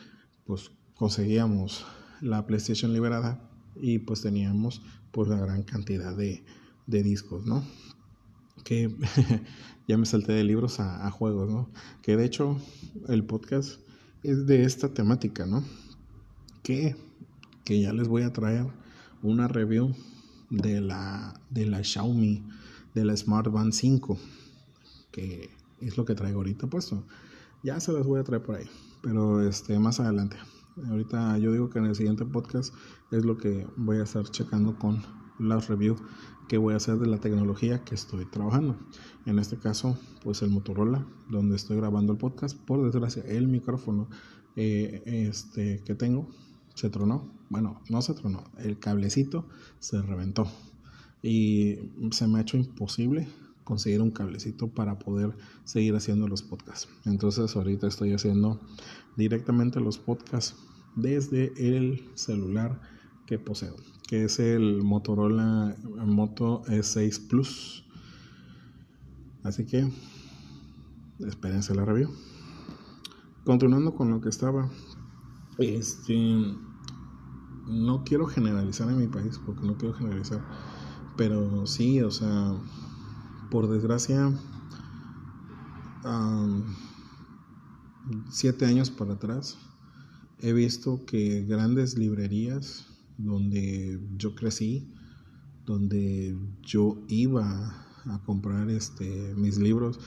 pues 0.46 0.70
conseguíamos 0.94 1.84
la 2.20 2.46
PlayStation 2.46 2.92
liberada 2.92 3.50
y 3.80 3.98
pues 3.98 4.22
teníamos 4.22 4.82
pues 5.10 5.28
la 5.28 5.38
gran 5.38 5.64
cantidad 5.64 6.16
de, 6.16 6.44
de 6.86 7.02
discos 7.02 7.44
no 7.44 7.64
que 8.62 8.94
ya 9.88 9.98
me 9.98 10.06
salté 10.06 10.32
de 10.32 10.44
libros 10.44 10.80
a, 10.80 11.10
juegos 11.10 11.50
no 11.50 11.68
que 12.02 12.16
de 12.16 12.24
hecho 12.24 12.56
el 13.08 13.24
podcast 13.24 13.80
es 14.22 14.46
de 14.46 14.64
esta 14.64 14.92
temática, 14.94 15.46
¿no? 15.46 15.64
Que, 16.62 16.96
que 17.64 17.80
ya 17.80 17.92
les 17.92 18.08
voy 18.08 18.22
a 18.22 18.32
traer 18.32 18.66
una 19.22 19.48
review 19.48 19.94
de 20.50 20.80
la, 20.80 21.40
de 21.50 21.66
la 21.66 21.82
Xiaomi, 21.82 22.44
de 22.94 23.04
la 23.04 23.16
Smart 23.16 23.50
Band 23.50 23.72
5, 23.72 24.18
que 25.10 25.50
es 25.80 25.96
lo 25.96 26.04
que 26.04 26.14
traigo 26.14 26.38
ahorita 26.38 26.68
puesto. 26.68 27.04
Ya 27.62 27.80
se 27.80 27.92
las 27.92 28.06
voy 28.06 28.20
a 28.20 28.24
traer 28.24 28.42
por 28.42 28.56
ahí, 28.56 28.66
pero 29.02 29.46
este, 29.46 29.78
más 29.78 29.98
adelante. 29.98 30.36
Ahorita 30.88 31.36
yo 31.38 31.52
digo 31.52 31.68
que 31.68 31.78
en 31.80 31.86
el 31.86 31.94
siguiente 31.94 32.24
podcast 32.24 32.72
es 33.10 33.24
lo 33.24 33.36
que 33.36 33.66
voy 33.76 33.98
a 33.98 34.04
estar 34.04 34.24
checando 34.30 34.78
con 34.78 35.02
las 35.38 35.68
reviews 35.68 36.00
que 36.48 36.58
voy 36.58 36.74
a 36.74 36.76
hacer 36.76 36.98
de 36.98 37.06
la 37.06 37.18
tecnología 37.18 37.82
que 37.84 37.94
estoy 37.94 38.26
trabajando. 38.26 38.76
En 39.26 39.38
este 39.38 39.56
caso, 39.56 39.98
pues 40.22 40.42
el 40.42 40.50
Motorola, 40.50 41.06
donde 41.30 41.56
estoy 41.56 41.76
grabando 41.76 42.12
el 42.12 42.18
podcast. 42.18 42.58
Por 42.58 42.84
desgracia, 42.84 43.22
el 43.26 43.48
micrófono 43.48 44.08
eh, 44.56 45.02
este, 45.06 45.82
que 45.84 45.94
tengo 45.94 46.28
se 46.74 46.90
tronó. 46.90 47.30
Bueno, 47.48 47.80
no 47.88 48.02
se 48.02 48.14
tronó, 48.14 48.44
el 48.58 48.78
cablecito 48.78 49.46
se 49.78 50.00
reventó. 50.02 50.46
Y 51.22 51.78
se 52.10 52.26
me 52.26 52.38
ha 52.38 52.42
hecho 52.42 52.56
imposible 52.56 53.28
conseguir 53.64 54.02
un 54.02 54.10
cablecito 54.10 54.68
para 54.68 54.98
poder 54.98 55.36
seguir 55.64 55.94
haciendo 55.94 56.26
los 56.28 56.42
podcasts. 56.42 56.88
Entonces 57.04 57.54
ahorita 57.54 57.86
estoy 57.86 58.12
haciendo 58.12 58.60
directamente 59.16 59.80
los 59.80 59.98
podcasts 59.98 60.56
desde 60.96 61.52
el 61.56 62.04
celular 62.14 62.80
poseo 63.38 63.76
que 64.12 64.24
es 64.24 64.38
el 64.40 64.82
Motorola 64.82 65.74
Moto 66.04 66.64
E6 66.66 67.28
Plus. 67.28 67.82
Así 69.42 69.64
que 69.64 69.90
espérense 71.20 71.74
la 71.74 71.86
review. 71.86 72.10
Continuando 73.46 73.94
con 73.94 74.10
lo 74.10 74.20
que 74.20 74.28
estaba, 74.28 74.68
este, 75.56 76.14
no 77.66 78.04
quiero 78.04 78.26
generalizar 78.26 78.90
en 78.90 78.98
mi 78.98 79.06
país 79.06 79.40
porque 79.46 79.66
no 79.66 79.78
quiero 79.78 79.94
generalizar, 79.94 80.44
pero 81.16 81.66
sí, 81.66 82.02
o 82.02 82.10
sea, 82.10 82.54
por 83.50 83.66
desgracia, 83.66 84.30
siete 88.28 88.66
años 88.66 88.90
para 88.90 89.14
atrás, 89.14 89.56
he 90.38 90.52
visto 90.52 91.06
que 91.06 91.46
grandes 91.46 91.96
librerías 91.96 92.91
donde 93.18 94.00
yo 94.16 94.34
crecí, 94.34 94.88
donde 95.66 96.36
yo 96.62 96.98
iba 97.08 97.86
a 98.06 98.18
comprar 98.24 98.68
este, 98.70 99.34
mis 99.36 99.58
libros, 99.58 100.00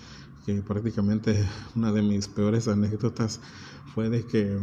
que 0.46 0.62
prácticamente 0.62 1.44
una 1.76 1.92
de 1.92 2.02
mis 2.02 2.28
peores 2.28 2.68
anécdotas 2.68 3.40
fue 3.94 4.10
de 4.10 4.26
que 4.26 4.60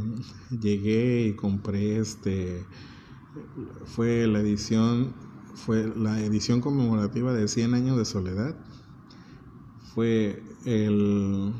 llegué 0.50 1.26
y 1.28 1.34
compré 1.34 1.98
este, 1.98 2.64
fue 3.86 4.26
la 4.26 4.40
edición, 4.40 5.14
fue 5.54 5.90
la 5.96 6.20
edición 6.20 6.60
conmemorativa 6.60 7.32
de 7.32 7.48
100 7.48 7.74
años 7.74 7.96
de 7.96 8.04
soledad, 8.04 8.54
fue 9.94 10.42
el, 10.64 11.52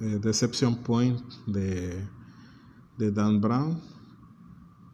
eh, 0.00 0.20
Deception 0.22 0.76
Point 0.76 1.20
de, 1.46 2.06
de 2.98 3.10
Dan 3.10 3.40
Brown 3.40 3.80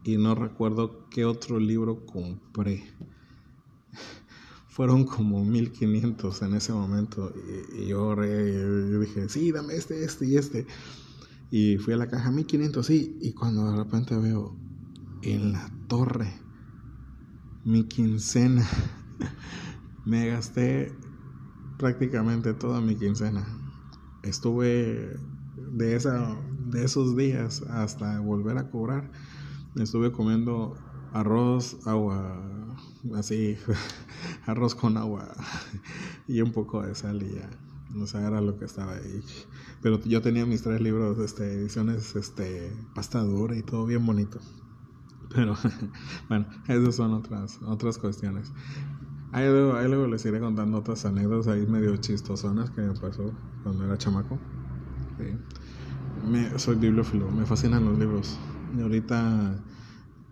y 0.04 0.16
no 0.18 0.34
recuerdo 0.34 1.08
qué 1.08 1.24
otro 1.24 1.58
libro 1.58 2.04
compré. 2.06 2.84
Fueron 4.68 5.04
como 5.04 5.44
1500 5.44 6.42
en 6.42 6.54
ese 6.54 6.72
momento 6.72 7.32
y, 7.78 7.86
yo, 7.86 8.14
dije, 8.16 9.28
sí, 9.28 9.52
dame 9.52 9.74
este, 9.76 10.04
este 10.04 10.26
y 10.26 10.36
este. 10.36 10.66
Y 11.50 11.78
fui 11.78 11.94
a 11.94 11.96
la 11.96 12.08
caja, 12.08 12.30
1500, 12.30 12.84
sí. 12.84 13.16
Y 13.20 13.32
cuando 13.32 13.70
de 13.70 13.76
repente 13.76 14.16
veo 14.16 14.56
en 15.22 15.52
la 15.52 15.70
torre 15.86 16.32
mi 17.64 17.84
quincena, 17.84 18.66
me 20.04 20.26
gasté 20.26 20.92
prácticamente 21.78 22.52
toda 22.54 22.80
mi 22.80 22.96
quincena. 22.96 23.46
Estuve 24.22 25.16
de, 25.72 25.96
esa, 25.96 26.36
de 26.66 26.84
esos 26.84 27.16
días 27.16 27.62
hasta 27.62 28.20
volver 28.20 28.58
a 28.58 28.70
cobrar, 28.70 29.10
estuve 29.76 30.12
comiendo 30.12 30.76
arroz, 31.12 31.86
agua, 31.86 32.76
así, 33.14 33.56
arroz 34.46 34.74
con 34.74 34.96
agua 34.96 35.32
y 36.28 36.40
un 36.40 36.52
poco 36.52 36.82
de 36.82 36.94
sal 36.94 37.22
y 37.22 37.36
ya. 37.36 37.50
No 37.94 38.08
sé, 38.08 38.18
era 38.18 38.40
lo 38.40 38.58
que 38.58 38.64
estaba 38.64 38.94
ahí. 38.94 39.22
Pero 39.80 40.00
yo 40.02 40.20
tenía 40.20 40.44
mis 40.46 40.62
tres 40.62 40.80
libros, 40.80 41.18
este, 41.18 41.60
ediciones, 41.60 42.16
este, 42.16 42.72
pasta 42.94 43.20
dura 43.20 43.56
y 43.56 43.62
todo 43.62 43.86
bien 43.86 44.04
bonito. 44.04 44.40
Pero 45.32 45.54
bueno, 46.28 46.46
esas 46.66 46.96
son 46.96 47.12
otras, 47.14 47.60
otras 47.62 47.98
cuestiones. 47.98 48.52
Ahí 49.32 49.48
luego, 49.48 49.74
ahí 49.74 49.88
luego 49.88 50.06
les 50.06 50.24
iré 50.24 50.40
contando 50.40 50.78
otras 50.78 51.04
anécdotas 51.04 51.48
ahí 51.48 51.66
medio 51.66 51.96
chistosonas 51.96 52.70
que 52.70 52.80
me 52.82 52.94
pasó 52.94 53.32
cuando 53.62 53.84
era 53.84 53.98
chamaco. 53.98 54.38
Me, 56.28 56.58
soy 56.58 56.76
bibliófilo, 56.76 57.30
me 57.30 57.44
fascinan 57.44 57.84
los 57.84 57.98
libros. 57.98 58.38
Ahorita 58.82 59.62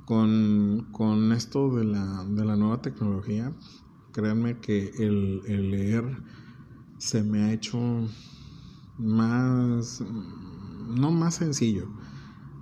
con, 0.05 0.89
con 0.93 1.33
esto 1.33 1.75
de 1.75 1.85
la, 1.85 2.25
de 2.29 2.45
la 2.45 2.57
nueva 2.57 2.83
tecnología, 2.83 3.53
créanme 4.13 4.59
que 4.59 4.91
el, 4.99 5.43
el 5.47 5.71
leer 5.71 6.05
se 6.99 7.23
me 7.23 7.43
ha 7.43 7.53
hecho 7.53 7.79
más, 8.99 10.03
no 10.89 11.11
más 11.11 11.37
sencillo, 11.37 11.89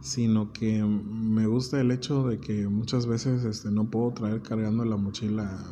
sino 0.00 0.52
que 0.52 0.82
me 0.82 1.46
gusta 1.46 1.80
el 1.80 1.90
hecho 1.90 2.26
de 2.26 2.40
que 2.40 2.68
muchas 2.68 3.06
veces 3.06 3.44
este, 3.44 3.70
no 3.70 3.90
puedo 3.90 4.12
traer 4.12 4.42
cargando 4.42 4.84
la 4.84 4.96
mochila 4.96 5.62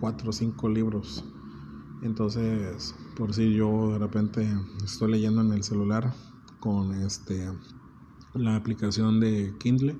cuatro 0.00 0.30
o 0.30 0.32
cinco 0.32 0.68
libros. 0.68 1.24
Entonces, 2.02 2.94
por 3.16 3.34
si 3.34 3.52
yo 3.54 3.92
de 3.92 3.98
repente 3.98 4.48
estoy 4.84 5.12
leyendo 5.12 5.40
en 5.40 5.52
el 5.52 5.64
celular 5.64 6.14
con 6.60 6.92
este 6.94 7.48
la 8.34 8.56
aplicación 8.56 9.20
de 9.20 9.54
Kindle, 9.58 9.96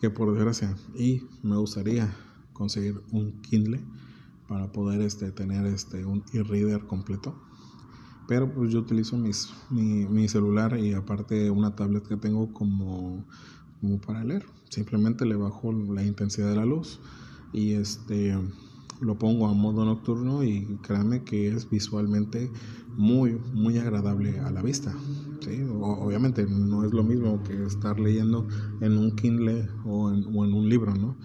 que 0.00 0.10
por 0.10 0.32
desgracia, 0.32 0.76
y 0.94 1.22
me 1.42 1.56
gustaría 1.56 2.14
conseguir 2.52 3.00
un 3.12 3.40
Kindle 3.42 3.80
para 4.48 4.70
poder 4.70 5.00
este, 5.00 5.30
tener 5.32 5.66
este, 5.66 6.04
un 6.04 6.24
e-reader 6.32 6.86
completo. 6.86 7.34
Pero 8.28 8.52
pues 8.52 8.72
yo 8.72 8.80
utilizo 8.80 9.16
mis, 9.16 9.52
mi, 9.70 10.28
celular 10.28 10.78
y 10.78 10.94
aparte 10.94 11.50
una 11.50 11.74
tablet 11.74 12.06
que 12.06 12.16
tengo 12.16 12.52
como, 12.52 13.24
como 13.80 14.00
para 14.00 14.24
leer. 14.24 14.46
Simplemente 14.68 15.26
le 15.26 15.36
bajo 15.36 15.72
la 15.72 16.04
intensidad 16.04 16.50
de 16.50 16.56
la 16.56 16.64
luz 16.64 17.00
y 17.52 17.72
este 17.72 18.36
lo 19.00 19.18
pongo 19.18 19.48
a 19.48 19.52
modo 19.52 19.84
nocturno 19.84 20.44
y 20.44 20.78
créanme 20.82 21.24
que 21.24 21.48
es 21.48 21.68
visualmente 21.68 22.50
muy, 22.96 23.40
muy 23.52 23.78
agradable 23.78 24.38
a 24.40 24.50
la 24.50 24.62
vista. 24.62 24.94
¿sí? 25.40 25.62
obviamente 25.68 26.46
no 26.46 26.84
es 26.84 26.92
lo 26.92 27.02
mismo 27.02 27.42
que 27.42 27.64
estar 27.64 27.98
leyendo 27.98 28.46
en 28.80 28.96
un 28.96 29.16
Kindle 29.16 29.68
o 29.84 30.10
en, 30.10 30.24
o 30.26 30.44
en 30.44 30.54
un 30.54 30.68
libro, 30.68 30.94
¿no? 30.94 31.16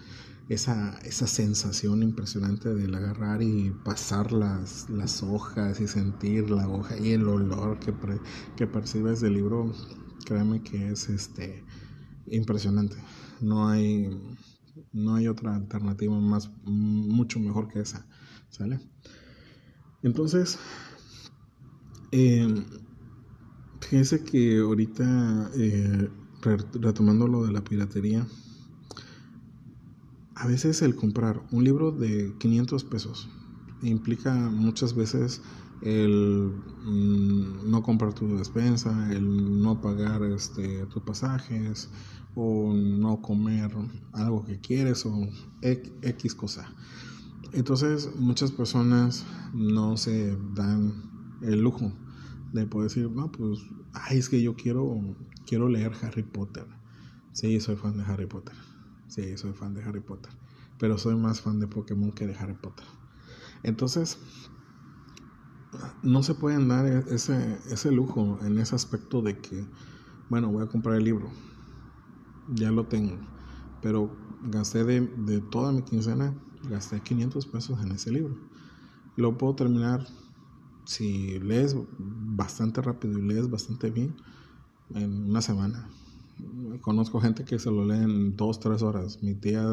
Esa, 0.48 0.98
esa 1.00 1.26
sensación 1.26 2.02
impresionante 2.02 2.74
del 2.74 2.94
agarrar 2.94 3.42
y 3.42 3.70
pasar 3.84 4.32
las, 4.32 4.88
las 4.88 5.22
hojas 5.22 5.78
y 5.78 5.86
sentir 5.86 6.50
la 6.50 6.66
hoja 6.66 6.98
y 6.98 7.10
el 7.10 7.28
olor 7.28 7.78
que, 7.78 7.92
que 8.56 8.66
percibes 8.66 9.20
del 9.20 9.34
libro, 9.34 9.74
créanme 10.24 10.62
que 10.62 10.90
es 10.90 11.10
este 11.10 11.64
impresionante. 12.26 12.96
No 13.40 13.68
hay 13.68 14.08
no 14.92 15.14
hay 15.14 15.28
otra 15.28 15.54
alternativa 15.54 16.18
más, 16.18 16.50
mucho 16.64 17.40
mejor 17.40 17.68
que 17.68 17.80
esa, 17.80 18.06
¿sale? 18.48 18.80
Entonces, 20.02 20.58
eh, 22.12 22.64
que 24.24 24.58
ahorita, 24.58 25.50
eh, 25.54 26.08
retomando 26.74 27.26
lo 27.26 27.44
de 27.44 27.52
la 27.52 27.62
piratería, 27.62 28.26
a 30.34 30.46
veces 30.46 30.82
el 30.82 30.94
comprar 30.94 31.42
un 31.50 31.64
libro 31.64 31.90
de 31.90 32.32
500 32.38 32.84
pesos 32.84 33.28
implica 33.82 34.34
muchas 34.34 34.94
veces 34.94 35.42
el 35.82 36.52
mm, 36.84 37.70
no 37.70 37.82
comprar 37.82 38.12
tu 38.12 38.36
despensa, 38.36 39.12
el 39.12 39.60
no 39.62 39.80
pagar 39.80 40.22
este, 40.24 40.86
tus 40.86 41.02
pasajes, 41.02 41.88
o 42.40 42.72
no 42.72 43.20
comer 43.20 43.72
algo 44.12 44.44
que 44.44 44.60
quieres 44.60 45.04
o 45.06 45.28
X 45.60 46.34
cosa. 46.36 46.72
Entonces 47.52 48.10
muchas 48.16 48.52
personas 48.52 49.24
no 49.52 49.96
se 49.96 50.36
dan 50.54 51.17
el 51.42 51.60
lujo 51.60 51.92
de 52.52 52.66
poder 52.66 52.88
decir, 52.88 53.10
no, 53.10 53.30
pues, 53.30 53.60
ay, 53.92 54.18
es 54.18 54.28
que 54.28 54.42
yo 54.42 54.56
quiero, 54.56 55.00
quiero 55.46 55.68
leer 55.68 55.92
Harry 56.02 56.22
Potter. 56.22 56.66
Sí, 57.32 57.60
soy 57.60 57.76
fan 57.76 57.96
de 57.96 58.04
Harry 58.04 58.26
Potter. 58.26 58.54
Sí, 59.08 59.36
soy 59.36 59.52
fan 59.52 59.74
de 59.74 59.82
Harry 59.82 60.00
Potter. 60.00 60.32
Pero 60.78 60.98
soy 60.98 61.16
más 61.16 61.40
fan 61.40 61.60
de 61.60 61.66
Pokémon 61.66 62.12
que 62.12 62.26
de 62.26 62.34
Harry 62.36 62.54
Potter. 62.54 62.86
Entonces, 63.62 64.18
no 66.02 66.22
se 66.22 66.34
pueden 66.34 66.68
dar 66.68 66.86
ese, 66.86 67.58
ese 67.70 67.92
lujo 67.92 68.38
en 68.42 68.58
ese 68.58 68.74
aspecto 68.74 69.22
de 69.22 69.38
que, 69.38 69.64
bueno, 70.28 70.50
voy 70.50 70.64
a 70.64 70.68
comprar 70.68 70.96
el 70.96 71.04
libro 71.04 71.30
ya 72.54 72.70
lo 72.70 72.84
tengo. 72.86 73.16
Pero 73.82 74.10
gasté 74.44 74.84
de, 74.84 75.00
de 75.00 75.40
toda 75.40 75.72
mi 75.72 75.82
quincena, 75.82 76.34
gasté 76.68 77.00
500 77.00 77.46
pesos 77.46 77.80
en 77.82 77.92
ese 77.92 78.10
libro. 78.10 78.36
Lo 79.16 79.36
puedo 79.36 79.54
terminar 79.54 80.06
si 80.88 81.38
lees 81.40 81.76
bastante 81.98 82.80
rápido 82.80 83.18
y 83.18 83.22
lees 83.22 83.50
bastante 83.50 83.90
bien 83.90 84.16
en 84.94 85.28
una 85.28 85.42
semana. 85.42 85.86
Conozco 86.80 87.20
gente 87.20 87.44
que 87.44 87.58
se 87.58 87.70
lo 87.70 87.84
lee 87.84 88.02
en 88.04 88.36
dos, 88.36 88.58
tres 88.58 88.80
horas. 88.80 89.22
Mi 89.22 89.34
tía, 89.34 89.66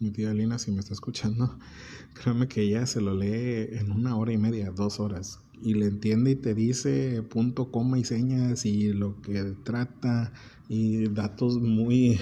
mi 0.00 0.10
tía 0.10 0.34
Lina, 0.34 0.58
si 0.58 0.72
me 0.72 0.80
está 0.80 0.92
escuchando, 0.92 1.56
créeme 2.14 2.48
que 2.48 2.62
ella 2.62 2.84
se 2.86 3.00
lo 3.00 3.14
lee 3.14 3.68
en 3.78 3.92
una 3.92 4.16
hora 4.16 4.32
y 4.32 4.38
media, 4.38 4.72
dos 4.72 4.98
horas. 4.98 5.38
Y 5.62 5.74
le 5.74 5.86
entiende 5.86 6.32
y 6.32 6.36
te 6.36 6.52
dice 6.52 7.22
punto, 7.22 7.70
coma 7.70 8.00
y 8.00 8.04
señas 8.04 8.66
y 8.66 8.92
lo 8.92 9.22
que 9.22 9.54
trata 9.62 10.32
y 10.68 11.06
datos 11.10 11.60
muy 11.60 12.18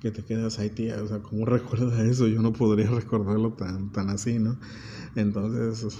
que 0.00 0.12
te 0.12 0.22
quedas 0.22 0.60
ahí, 0.60 0.70
tía, 0.70 1.02
o 1.02 1.08
sea, 1.08 1.18
¿cómo 1.18 1.44
recuerdas 1.44 1.98
eso? 1.98 2.28
Yo 2.28 2.40
no 2.40 2.52
podría 2.52 2.88
recordarlo 2.88 3.54
tan, 3.54 3.90
tan 3.90 4.10
así, 4.10 4.38
¿no? 4.38 4.60
Entonces, 5.16 5.98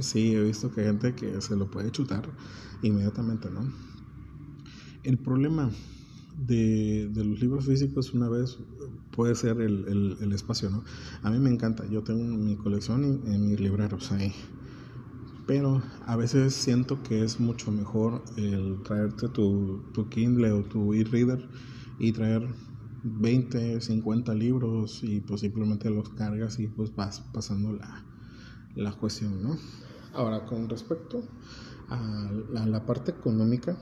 sí, 0.00 0.34
he 0.34 0.42
visto 0.42 0.72
que 0.72 0.82
hay 0.82 0.86
gente 0.88 1.14
que 1.14 1.40
se 1.40 1.56
lo 1.56 1.70
puede 1.70 1.90
chutar 1.90 2.28
inmediatamente, 2.82 3.50
¿no? 3.50 3.72
El 5.02 5.18
problema 5.18 5.70
de, 6.36 7.08
de 7.12 7.24
los 7.24 7.40
libros 7.40 7.66
físicos 7.66 8.12
una 8.12 8.28
vez 8.28 8.58
puede 9.12 9.34
ser 9.34 9.60
el, 9.60 10.16
el, 10.20 10.32
espacio, 10.32 10.68
¿no? 10.70 10.84
A 11.22 11.30
mí 11.30 11.38
me 11.38 11.50
encanta, 11.50 11.86
yo 11.88 12.02
tengo 12.02 12.24
mi 12.24 12.56
colección 12.56 13.22
en 13.26 13.48
mis 13.48 13.60
libreros 13.60 14.12
ahí 14.12 14.32
pero 15.46 15.80
a 16.06 16.16
veces 16.16 16.54
siento 16.54 17.02
que 17.02 17.22
es 17.22 17.38
mucho 17.38 17.70
mejor 17.70 18.24
el 18.36 18.82
traerte 18.82 19.28
tu, 19.28 19.80
tu 19.94 20.08
Kindle 20.08 20.50
o 20.50 20.64
tu 20.64 20.92
e-reader 20.92 21.48
y 21.98 22.12
traer 22.12 22.48
20, 23.04 23.80
50 23.80 24.34
libros 24.34 25.04
y 25.04 25.24
simplemente 25.36 25.88
los 25.88 26.08
cargas 26.10 26.58
y 26.58 26.66
pues 26.66 26.94
vas 26.94 27.20
pasando 27.32 27.72
la, 27.72 28.04
la 28.74 28.92
cuestión, 28.92 29.40
¿no? 29.40 29.56
Ahora, 30.16 30.46
con 30.46 30.68
respecto 30.68 31.22
a 31.90 32.30
la, 32.50 32.86
parte 32.86 33.10
económica, 33.10 33.76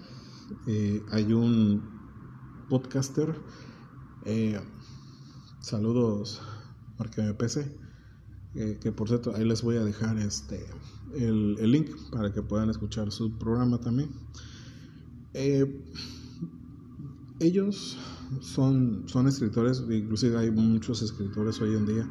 eh, 0.67 1.01
hay 1.13 1.33
un 1.33 1.81
podcaster, 2.69 3.35
eh, 4.25 4.61
saludos, 5.61 6.43
Marque 6.99 7.23
PC, 7.35 7.77
eh, 8.57 8.79
que 8.81 8.91
por 8.91 9.09
cierto, 9.09 9.33
ahí 9.37 9.45
les 9.45 9.63
voy 9.63 9.77
a 9.77 9.85
dejar 9.85 10.19
este 10.19 10.67
el, 11.15 11.57
el 11.61 11.71
link 11.71 11.91
para 12.11 12.33
que 12.33 12.43
puedan 12.43 12.69
escuchar 12.69 13.13
su 13.13 13.39
programa 13.39 13.79
también. 13.79 14.11
Eh, 15.35 15.85
ellos 17.39 17.97
son, 18.41 19.05
son 19.07 19.29
escritores, 19.29 19.85
inclusive 19.89 20.37
hay 20.37 20.51
muchos 20.51 21.01
escritores 21.01 21.61
hoy 21.61 21.77
en 21.77 21.87
día 21.87 22.09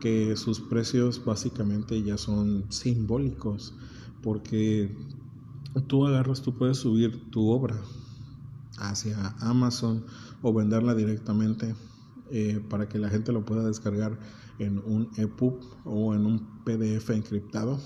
que 0.00 0.36
sus 0.36 0.60
precios 0.60 1.24
básicamente 1.24 2.02
ya 2.02 2.18
son 2.18 2.64
simbólicos, 2.70 3.74
porque 4.22 4.94
tú 5.86 6.06
agarras, 6.06 6.42
tú 6.42 6.56
puedes 6.56 6.78
subir 6.78 7.30
tu 7.30 7.50
obra 7.50 7.80
hacia 8.78 9.36
Amazon 9.40 10.04
o 10.42 10.52
venderla 10.52 10.94
directamente 10.94 11.74
eh, 12.30 12.60
para 12.68 12.88
que 12.88 12.98
la 12.98 13.10
gente 13.10 13.32
lo 13.32 13.44
pueda 13.44 13.64
descargar 13.66 14.18
en 14.58 14.78
un 14.78 15.10
EPUB 15.16 15.60
o 15.84 16.14
en 16.14 16.26
un 16.26 16.64
PDF 16.64 17.10
encriptado 17.10 17.80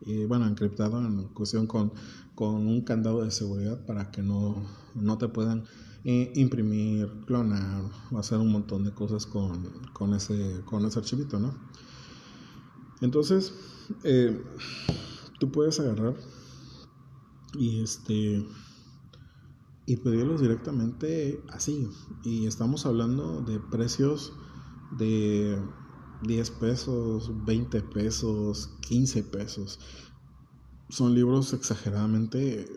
y 0.00 0.24
bueno, 0.24 0.46
encriptado 0.46 1.04
en 1.04 1.24
cuestión 1.28 1.66
con, 1.66 1.92
con 2.34 2.66
un 2.66 2.82
candado 2.82 3.24
de 3.24 3.30
seguridad 3.30 3.84
para 3.86 4.10
que 4.10 4.22
no, 4.22 4.56
no 4.94 5.18
te 5.18 5.28
puedan 5.28 5.64
imprimir, 6.04 7.10
clonar 7.26 7.90
hacer 8.16 8.38
un 8.38 8.52
montón 8.52 8.84
de 8.84 8.92
cosas 8.92 9.26
con, 9.26 9.64
con, 9.92 10.14
ese, 10.14 10.62
con 10.64 10.84
ese 10.84 10.98
archivito, 10.98 11.38
¿no? 11.38 11.54
Entonces, 13.00 13.52
eh, 14.04 14.42
tú 15.38 15.50
puedes 15.50 15.78
agarrar 15.80 16.14
y 17.54 17.82
este 17.82 18.44
y 19.86 19.96
pedirlos 19.96 20.42
directamente 20.42 21.42
así. 21.48 21.88
Y 22.22 22.46
estamos 22.46 22.84
hablando 22.84 23.40
de 23.40 23.58
precios 23.58 24.34
de 24.98 25.58
10 26.22 26.50
pesos, 26.52 27.32
20 27.46 27.80
pesos, 27.82 28.70
15 28.86 29.22
pesos. 29.24 29.80
Son 30.90 31.14
libros 31.14 31.54
exageradamente 31.54 32.68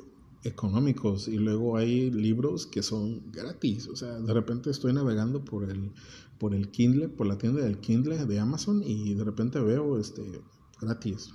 económicos 0.44 1.28
y 1.28 1.38
luego 1.38 1.78
hay 1.78 2.10
libros 2.12 2.66
que 2.66 2.84
son 2.84 3.32
gratis. 3.32 3.88
O 3.88 3.96
sea, 3.96 4.20
de 4.20 4.34
repente 4.34 4.70
estoy 4.70 4.94
navegando 4.94 5.44
por 5.44 5.70
el, 5.70 5.92
por 6.40 6.56
el 6.56 6.72
Kindle, 6.72 7.10
por 7.10 7.28
la 7.28 7.38
tienda 7.38 7.62
del 7.62 7.80
Kindle 7.80 8.26
de 8.26 8.40
Amazon 8.40 8.82
y 8.86 9.14
de 9.14 9.24
repente 9.24 9.60
veo 9.60 10.00
este 10.00 10.42
gratis. 10.80 11.32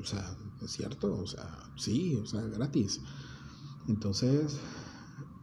O 0.00 0.04
sea, 0.04 0.36
es 0.62 0.70
cierto, 0.70 1.14
o 1.14 1.26
sea, 1.26 1.58
sí, 1.76 2.14
o 2.22 2.26
sea, 2.26 2.42
gratis. 2.42 3.00
Entonces, 3.88 4.58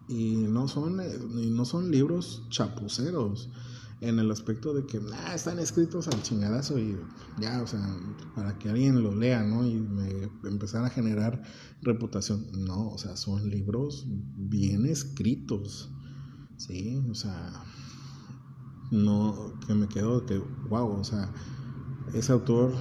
y 0.08 0.36
no 0.36 0.68
son, 0.68 1.02
y 1.38 1.50
no 1.50 1.66
son 1.66 1.92
libros 1.92 2.44
chapuceros 2.50 3.50
en 4.02 4.18
el 4.20 4.32
aspecto 4.32 4.74
de 4.74 4.86
que 4.86 5.02
están 5.34 5.60
escritos 5.60 6.08
al 6.08 6.22
chingadazo 6.24 6.80
y 6.80 6.98
ya, 7.40 7.62
o 7.62 7.68
sea, 7.68 7.82
para 8.34 8.58
que 8.58 8.70
alguien 8.70 9.04
lo 9.04 9.14
lea, 9.14 9.44
¿no? 9.44 9.66
Y 9.66 9.76
me 9.76 10.30
empezar 10.46 10.86
a 10.86 10.90
generar 10.90 11.44
reputación. 11.82 12.48
No, 12.54 12.90
o 12.90 12.98
sea, 12.98 13.18
son 13.18 13.50
libros 13.50 14.06
bien 14.08 14.86
escritos, 14.86 15.90
¿sí? 16.56 17.04
O 17.10 17.14
sea, 17.14 17.64
no, 18.92 19.60
que 19.68 19.74
me 19.74 19.88
quedo 19.88 20.26
que, 20.26 20.42
wow, 20.70 21.00
o 21.00 21.04
sea, 21.04 21.32
ese 22.14 22.32
autor 22.32 22.74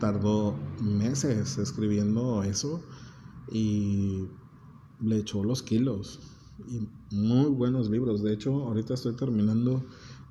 tardó 0.00 0.56
meses 0.80 1.58
escribiendo 1.58 2.42
eso 2.42 2.82
y 3.50 4.26
le 5.00 5.18
echó 5.18 5.44
los 5.44 5.62
kilos. 5.62 6.20
Y 6.68 6.88
muy 7.14 7.50
buenos 7.50 7.88
libros. 7.88 8.22
De 8.22 8.32
hecho, 8.32 8.64
ahorita 8.64 8.94
estoy 8.94 9.14
terminando 9.14 9.84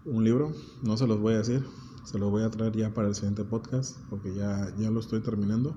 un 0.06 0.24
libro, 0.24 0.54
no 0.84 0.98
se 0.98 1.08
los 1.08 1.20
voy 1.20 1.34
a 1.34 1.38
decir, 1.40 1.66
se 2.04 2.20
los 2.20 2.30
voy 2.30 2.44
a 2.44 2.52
traer 2.52 2.76
ya 2.76 2.94
para 2.94 3.08
el 3.08 3.16
siguiente 3.16 3.44
podcast 3.44 3.98
porque 4.10 4.34
ya, 4.34 4.74
ya 4.78 4.92
lo 4.92 5.00
estoy 5.00 5.22
terminando 5.22 5.76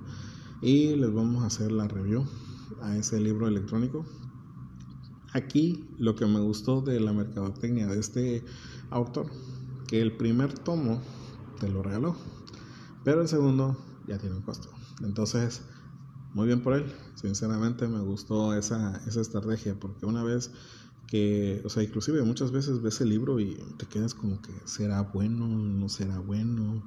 y 0.61 0.97
les 0.97 1.13
vamos 1.13 1.43
a 1.43 1.47
hacer 1.47 1.73
la 1.73 1.89
review 1.89 2.27
a 2.83 2.97
ese 2.97 3.19
libro 3.21 3.49
electrónico. 3.49 4.05
Aquí 5.33 5.89
lo 5.99 6.15
que 6.15 6.27
me 6.27 6.41
gustó 6.41 6.81
de 6.83 7.01
la 7.01 7.13
mercadotecnia 7.13 7.87
de 7.87 7.99
este 7.99 8.45
autor, 8.91 9.27
que 9.87 10.01
el 10.01 10.17
primer 10.17 10.53
tomo 10.53 11.01
te 11.61 11.69
lo 11.69 11.83
regaló, 11.83 12.17
pero 13.05 13.23
el 13.23 13.29
segundo 13.29 13.79
ya 14.07 14.19
tiene 14.19 14.37
un 14.37 14.43
costo. 14.43 14.71
Entonces, 15.03 15.63
muy 16.35 16.47
bien 16.47 16.63
por 16.63 16.75
él. 16.75 16.93
Sinceramente 17.15 17.89
me 17.89 18.01
gustó 18.01 18.55
esa, 18.55 19.03
esa 19.07 19.21
estrategia 19.21 19.79
porque 19.79 20.07
una 20.07 20.23
vez 20.23 20.51
que, 21.09 21.63
o 21.65 21.71
sea, 21.71 21.83
inclusive 21.83 22.23
muchas 22.23 22.53
veces 22.53 22.83
ves 22.83 23.01
el 23.01 23.09
libro 23.09 23.41
y 23.41 23.57
te 23.79 23.87
quedas 23.87 24.15
como 24.15 24.41
que 24.43 24.53
será 24.67 25.01
bueno, 25.01 25.49
no 25.49 25.89
será 25.89 26.19
bueno. 26.19 26.85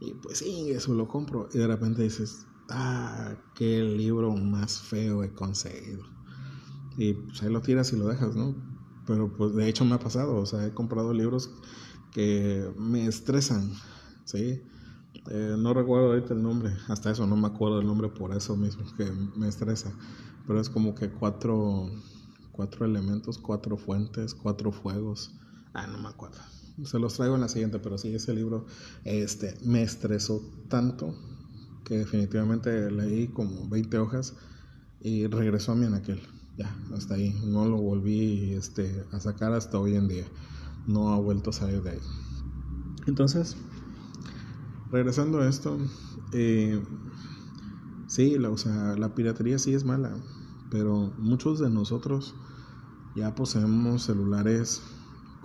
Y 0.00 0.14
pues 0.14 0.38
sí, 0.38 0.70
eso 0.70 0.94
lo 0.94 1.08
compro. 1.08 1.48
Y 1.52 1.58
de 1.58 1.66
repente 1.66 2.02
dices, 2.02 2.46
ah, 2.70 3.34
qué 3.54 3.82
libro 3.82 4.34
más 4.36 4.80
feo 4.80 5.24
he 5.24 5.32
conseguido. 5.32 6.04
Y 6.96 7.14
pues 7.14 7.42
ahí 7.42 7.52
lo 7.52 7.60
tiras 7.60 7.92
y 7.92 7.96
lo 7.96 8.06
dejas, 8.06 8.36
¿no? 8.36 8.54
Pero 9.06 9.32
pues 9.36 9.54
de 9.54 9.68
hecho 9.68 9.84
me 9.84 9.96
ha 9.96 9.98
pasado, 9.98 10.36
o 10.36 10.46
sea, 10.46 10.66
he 10.66 10.72
comprado 10.72 11.12
libros 11.12 11.50
que 12.12 12.72
me 12.78 13.06
estresan, 13.06 13.72
¿sí? 14.24 14.62
Eh, 15.28 15.56
no 15.58 15.74
recuerdo 15.74 16.12
ahorita 16.12 16.34
el 16.34 16.42
nombre, 16.42 16.72
hasta 16.88 17.10
eso 17.10 17.26
no 17.26 17.36
me 17.36 17.48
acuerdo 17.48 17.80
el 17.80 17.86
nombre 17.86 18.08
por 18.08 18.34
eso 18.34 18.56
mismo, 18.56 18.84
que 18.96 19.10
me 19.36 19.48
estresa. 19.48 19.92
Pero 20.46 20.60
es 20.60 20.70
como 20.70 20.94
que 20.94 21.10
cuatro 21.10 21.90
cuatro 22.52 22.86
elementos, 22.86 23.38
cuatro 23.38 23.76
fuentes, 23.76 24.34
cuatro 24.34 24.72
fuegos. 24.72 25.32
Ah, 25.72 25.86
no 25.86 25.98
me 25.98 26.08
acuerdo. 26.08 26.38
Se 26.84 26.98
los 26.98 27.14
traigo 27.14 27.34
en 27.34 27.42
la 27.42 27.48
siguiente, 27.48 27.78
pero 27.78 27.98
sí, 27.98 28.14
ese 28.14 28.34
libro 28.34 28.66
este, 29.04 29.56
me 29.62 29.82
estresó 29.82 30.40
tanto 30.68 31.14
que 31.84 31.98
definitivamente 31.98 32.90
leí 32.90 33.28
como 33.28 33.68
20 33.68 33.98
hojas 33.98 34.34
y 35.00 35.26
regresó 35.26 35.72
a 35.72 35.74
mi 35.74 35.86
aquel. 35.94 36.20
Ya, 36.56 36.74
hasta 36.94 37.14
ahí. 37.14 37.34
No 37.44 37.66
lo 37.66 37.78
volví 37.78 38.52
este, 38.52 39.04
a 39.12 39.20
sacar 39.20 39.52
hasta 39.52 39.78
hoy 39.78 39.96
en 39.96 40.08
día. 40.08 40.24
No 40.86 41.12
ha 41.12 41.18
vuelto 41.18 41.50
a 41.50 41.52
salir 41.52 41.82
de 41.82 41.90
ahí. 41.90 41.98
Entonces, 43.06 43.56
regresando 44.90 45.40
a 45.40 45.48
esto, 45.48 45.78
eh, 46.32 46.82
sí, 48.06 48.38
la, 48.38 48.50
o 48.50 48.58
sea, 48.58 48.96
la 48.96 49.14
piratería 49.14 49.58
sí 49.58 49.74
es 49.74 49.84
mala, 49.84 50.16
pero 50.70 51.12
muchos 51.18 51.58
de 51.58 51.70
nosotros 51.70 52.34
ya 53.16 53.34
poseemos 53.34 54.04
celulares 54.04 54.82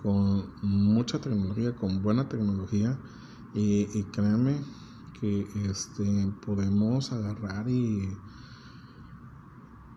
con 0.02 0.52
mucha 0.62 1.20
tecnología, 1.20 1.74
con 1.74 2.02
buena 2.02 2.28
tecnología 2.28 2.98
y, 3.54 3.88
y 3.98 4.04
créanme 4.12 4.60
que 5.20 5.46
este, 5.68 6.32
podemos 6.44 7.12
agarrar 7.12 7.68
y, 7.68 8.08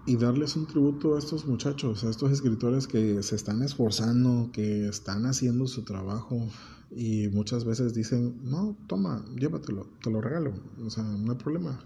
y 0.05 0.15
darles 0.17 0.55
un 0.55 0.65
tributo 0.65 1.15
a 1.15 1.19
estos 1.19 1.45
muchachos, 1.45 2.03
a 2.03 2.09
estos 2.09 2.31
escritores 2.31 2.87
que 2.87 3.21
se 3.21 3.35
están 3.35 3.61
esforzando, 3.61 4.49
que 4.51 4.87
están 4.87 5.25
haciendo 5.25 5.67
su 5.67 5.83
trabajo 5.83 6.47
y 6.91 7.27
muchas 7.27 7.65
veces 7.65 7.93
dicen, 7.93 8.39
no, 8.43 8.75
toma, 8.87 9.23
llévatelo, 9.35 9.87
te 10.01 10.09
lo 10.09 10.21
regalo, 10.21 10.53
o 10.83 10.89
sea, 10.89 11.03
no 11.03 11.33
hay 11.33 11.37
problema. 11.37 11.79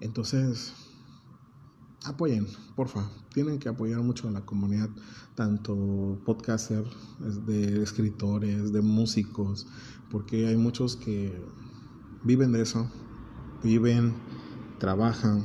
Entonces, 0.00 0.74
apoyen, 2.06 2.46
porfa. 2.74 3.10
Tienen 3.34 3.58
que 3.58 3.68
apoyar 3.68 4.00
mucho 4.00 4.28
a 4.28 4.30
la 4.30 4.44
comunidad, 4.44 4.88
tanto 5.34 6.18
podcasters, 6.24 6.88
de 7.46 7.82
escritores, 7.82 8.72
de 8.72 8.80
músicos, 8.80 9.66
porque 10.10 10.46
hay 10.46 10.56
muchos 10.56 10.96
que 10.96 11.38
viven 12.22 12.52
de 12.52 12.62
eso, 12.62 12.88
viven, 13.62 14.14
trabajan 14.78 15.42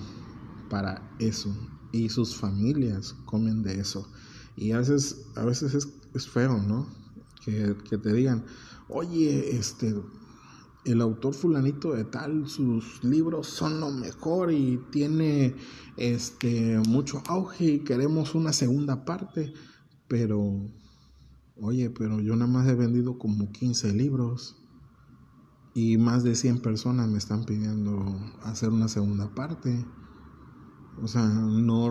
para 0.69 1.01
eso 1.19 1.55
y 1.91 2.09
sus 2.09 2.35
familias 2.35 3.15
comen 3.25 3.63
de 3.63 3.79
eso. 3.79 4.07
Y 4.55 4.71
a 4.71 4.77
veces, 4.77 5.25
a 5.35 5.43
veces 5.43 5.87
es, 6.13 6.27
feo, 6.27 6.57
¿no? 6.57 6.87
Que 7.43 7.73
te 7.97 8.13
digan, 8.13 8.45
oye, 8.87 9.57
este, 9.57 9.95
el 10.85 11.01
autor 11.01 11.33
fulanito 11.33 11.93
de 11.93 12.05
tal, 12.05 12.47
sus 12.47 13.03
libros 13.03 13.47
son 13.47 13.79
lo 13.79 13.91
mejor 13.91 14.51
y 14.51 14.79
tiene 14.91 15.55
este 15.97 16.79
mucho 16.87 17.21
auge 17.27 17.65
y 17.65 17.79
queremos 17.79 18.33
una 18.33 18.51
segunda 18.51 19.05
parte, 19.05 19.53
pero 20.07 20.65
oye, 21.55 21.89
pero 21.89 22.19
yo 22.19 22.35
nada 22.35 22.51
más 22.51 22.67
he 22.67 22.75
vendido 22.75 23.19
como 23.19 23.51
15 23.51 23.93
libros 23.93 24.57
y 25.73 25.97
más 25.97 26.23
de 26.23 26.35
100 26.35 26.61
personas 26.61 27.09
me 27.09 27.17
están 27.17 27.45
pidiendo 27.45 28.19
hacer 28.43 28.69
una 28.69 28.87
segunda 28.87 29.33
parte. 29.33 29.85
O 31.01 31.07
sea, 31.07 31.25
no 31.25 31.87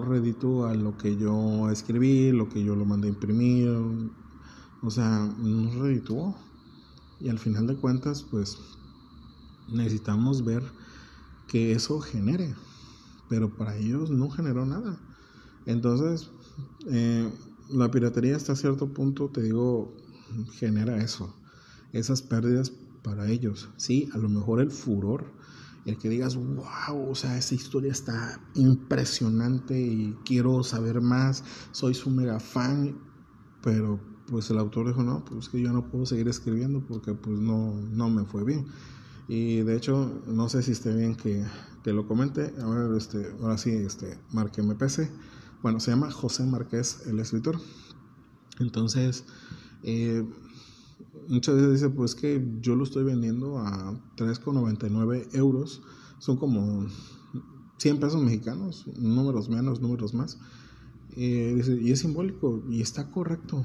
a 0.66 0.74
lo 0.74 0.96
que 0.98 1.16
yo 1.16 1.70
escribí, 1.70 2.30
lo 2.32 2.48
que 2.48 2.62
yo 2.62 2.76
lo 2.76 2.84
mandé 2.84 3.08
a 3.08 3.12
imprimir. 3.12 3.70
O 4.82 4.90
sea, 4.90 5.34
no 5.38 5.82
redituó. 5.82 6.36
Y 7.20 7.28
al 7.28 7.38
final 7.38 7.66
de 7.66 7.76
cuentas, 7.76 8.22
pues 8.30 8.58
necesitamos 9.72 10.44
ver 10.44 10.62
que 11.48 11.72
eso 11.72 12.00
genere, 12.00 12.54
pero 13.28 13.56
para 13.56 13.76
ellos 13.76 14.10
no 14.10 14.30
generó 14.30 14.66
nada. 14.66 14.98
Entonces, 15.66 16.30
eh, 16.86 17.30
la 17.70 17.90
piratería 17.90 18.36
hasta 18.36 18.56
cierto 18.56 18.92
punto, 18.92 19.28
te 19.28 19.42
digo, 19.42 19.96
genera 20.52 21.02
eso, 21.02 21.34
esas 21.92 22.22
pérdidas 22.22 22.72
para 23.02 23.28
ellos. 23.28 23.70
Sí, 23.76 24.08
a 24.12 24.18
lo 24.18 24.28
mejor 24.28 24.60
el 24.60 24.70
furor, 24.70 25.24
el 25.86 25.98
que 25.98 26.08
digas, 26.08 26.36
wow, 26.36 27.10
o 27.10 27.14
sea, 27.14 27.38
esa 27.38 27.54
historia 27.54 27.92
está 27.92 28.40
impresionante 28.54 29.80
y 29.80 30.16
quiero 30.24 30.62
saber 30.62 31.00
más, 31.00 31.44
soy 31.72 31.94
su 31.94 32.10
mega 32.10 32.38
fan, 32.38 32.98
pero 33.62 34.00
pues 34.26 34.50
el 34.50 34.58
autor 34.58 34.88
dijo, 34.88 35.02
no, 35.02 35.24
pues 35.24 35.48
que 35.48 35.60
yo 35.60 35.72
no 35.72 35.90
puedo 35.90 36.06
seguir 36.06 36.28
escribiendo 36.28 36.80
porque 36.86 37.14
pues 37.14 37.38
no, 37.40 37.74
no 37.74 38.10
me 38.10 38.24
fue 38.24 38.44
bien. 38.44 38.66
Y 39.28 39.60
de 39.60 39.76
hecho, 39.76 40.22
no 40.26 40.48
sé 40.48 40.62
si 40.62 40.72
esté 40.72 40.94
bien 40.94 41.14
que, 41.14 41.44
que 41.82 41.92
lo 41.92 42.06
comente. 42.06 42.52
Este, 42.96 43.32
ahora 43.40 43.58
sí, 43.58 43.70
este, 43.70 44.18
mi 44.32 44.74
PC. 44.74 45.10
Bueno, 45.62 45.80
se 45.80 45.90
llama 45.90 46.10
José 46.10 46.44
Márquez, 46.44 47.06
el 47.06 47.20
escritor. 47.20 47.60
Entonces, 48.58 49.24
eh, 49.82 50.26
muchas 51.28 51.54
veces 51.56 51.72
dice, 51.72 51.90
pues 51.90 52.14
que 52.14 52.44
yo 52.60 52.76
lo 52.76 52.84
estoy 52.84 53.04
vendiendo 53.04 53.58
a 53.58 53.92
3,99 54.16 55.28
euros. 55.32 55.82
Son 56.18 56.36
como 56.36 56.86
100 57.78 58.00
pesos 58.00 58.22
mexicanos, 58.22 58.86
números 58.98 59.48
menos, 59.48 59.80
números 59.80 60.12
más. 60.14 60.38
Eh, 61.16 61.62
y 61.82 61.90
es 61.90 62.00
simbólico, 62.00 62.62
y 62.68 62.82
está 62.82 63.10
correcto. 63.10 63.64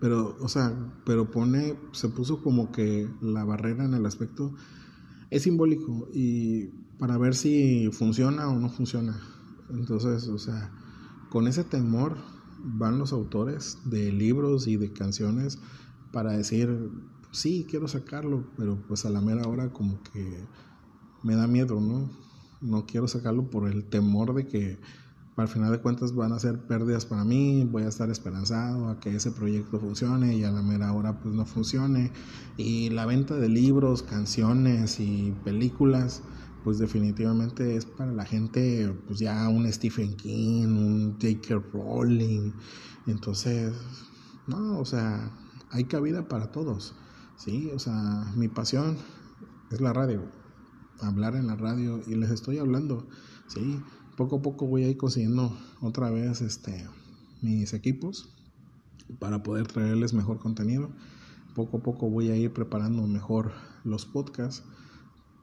Pero, 0.00 0.36
o 0.40 0.48
sea, 0.48 0.92
pero 1.06 1.30
pone, 1.30 1.78
se 1.92 2.08
puso 2.08 2.42
como 2.42 2.72
que 2.72 3.08
la 3.22 3.44
barrera 3.44 3.84
en 3.84 3.94
el 3.94 4.04
aspecto 4.04 4.52
es 5.34 5.42
simbólico 5.42 6.08
y 6.12 6.66
para 6.96 7.18
ver 7.18 7.34
si 7.34 7.90
funciona 7.90 8.48
o 8.48 8.56
no 8.56 8.68
funciona. 8.70 9.20
Entonces, 9.68 10.28
o 10.28 10.38
sea, 10.38 10.70
con 11.28 11.48
ese 11.48 11.64
temor 11.64 12.16
van 12.62 13.00
los 13.00 13.12
autores 13.12 13.78
de 13.84 14.12
libros 14.12 14.68
y 14.68 14.76
de 14.76 14.92
canciones 14.92 15.58
para 16.12 16.34
decir, 16.34 16.88
sí, 17.32 17.66
quiero 17.68 17.88
sacarlo, 17.88 18.44
pero 18.56 18.80
pues 18.86 19.06
a 19.06 19.10
la 19.10 19.20
mera 19.20 19.48
hora 19.48 19.72
como 19.72 20.00
que 20.04 20.46
me 21.24 21.34
da 21.34 21.48
miedo, 21.48 21.80
¿no? 21.80 22.08
No 22.60 22.86
quiero 22.86 23.08
sacarlo 23.08 23.50
por 23.50 23.68
el 23.68 23.82
temor 23.82 24.34
de 24.34 24.46
que 24.46 24.78
al 25.36 25.48
final 25.48 25.72
de 25.72 25.80
cuentas 25.80 26.14
van 26.14 26.32
a 26.32 26.38
ser 26.38 26.60
pérdidas 26.60 27.06
para 27.06 27.24
mí, 27.24 27.64
voy 27.64 27.82
a 27.82 27.88
estar 27.88 28.08
esperanzado 28.10 28.88
a 28.88 29.00
que 29.00 29.16
ese 29.16 29.32
proyecto 29.32 29.80
funcione 29.80 30.36
y 30.36 30.44
a 30.44 30.52
la 30.52 30.62
mera 30.62 30.92
hora 30.92 31.20
pues 31.20 31.34
no 31.34 31.44
funcione. 31.44 32.12
Y 32.56 32.90
la 32.90 33.04
venta 33.04 33.34
de 33.34 33.48
libros, 33.48 34.02
canciones 34.02 35.00
y 35.00 35.34
películas 35.44 36.22
pues 36.62 36.78
definitivamente 36.78 37.76
es 37.76 37.84
para 37.84 38.12
la 38.12 38.24
gente 38.24 38.94
pues 39.06 39.18
ya 39.18 39.48
un 39.48 39.70
Stephen 39.72 40.16
King, 40.16 40.68
un 40.68 41.18
J.K. 41.20 41.62
Rowling. 41.72 42.52
Entonces, 43.06 43.74
no, 44.46 44.78
o 44.78 44.84
sea, 44.84 45.30
hay 45.70 45.84
cabida 45.84 46.28
para 46.28 46.52
todos. 46.52 46.94
Sí, 47.36 47.70
o 47.74 47.78
sea, 47.78 48.32
mi 48.36 48.48
pasión 48.48 48.96
es 49.70 49.80
la 49.80 49.92
radio, 49.92 50.22
hablar 51.00 51.34
en 51.34 51.48
la 51.48 51.56
radio 51.56 52.00
y 52.06 52.14
les 52.14 52.30
estoy 52.30 52.58
hablando, 52.58 53.08
sí, 53.48 53.82
poco 54.16 54.36
a 54.36 54.42
poco 54.42 54.66
voy 54.66 54.84
a 54.84 54.88
ir 54.88 54.96
consiguiendo 54.96 55.56
otra 55.80 56.10
vez 56.10 56.40
este 56.40 56.86
mis 57.42 57.72
equipos 57.74 58.30
para 59.18 59.42
poder 59.42 59.66
traerles 59.66 60.14
mejor 60.14 60.38
contenido. 60.38 60.90
Poco 61.54 61.78
a 61.78 61.82
poco 61.82 62.08
voy 62.08 62.30
a 62.30 62.36
ir 62.36 62.52
preparando 62.52 63.06
mejor 63.06 63.52
los 63.84 64.06
podcasts. 64.06 64.64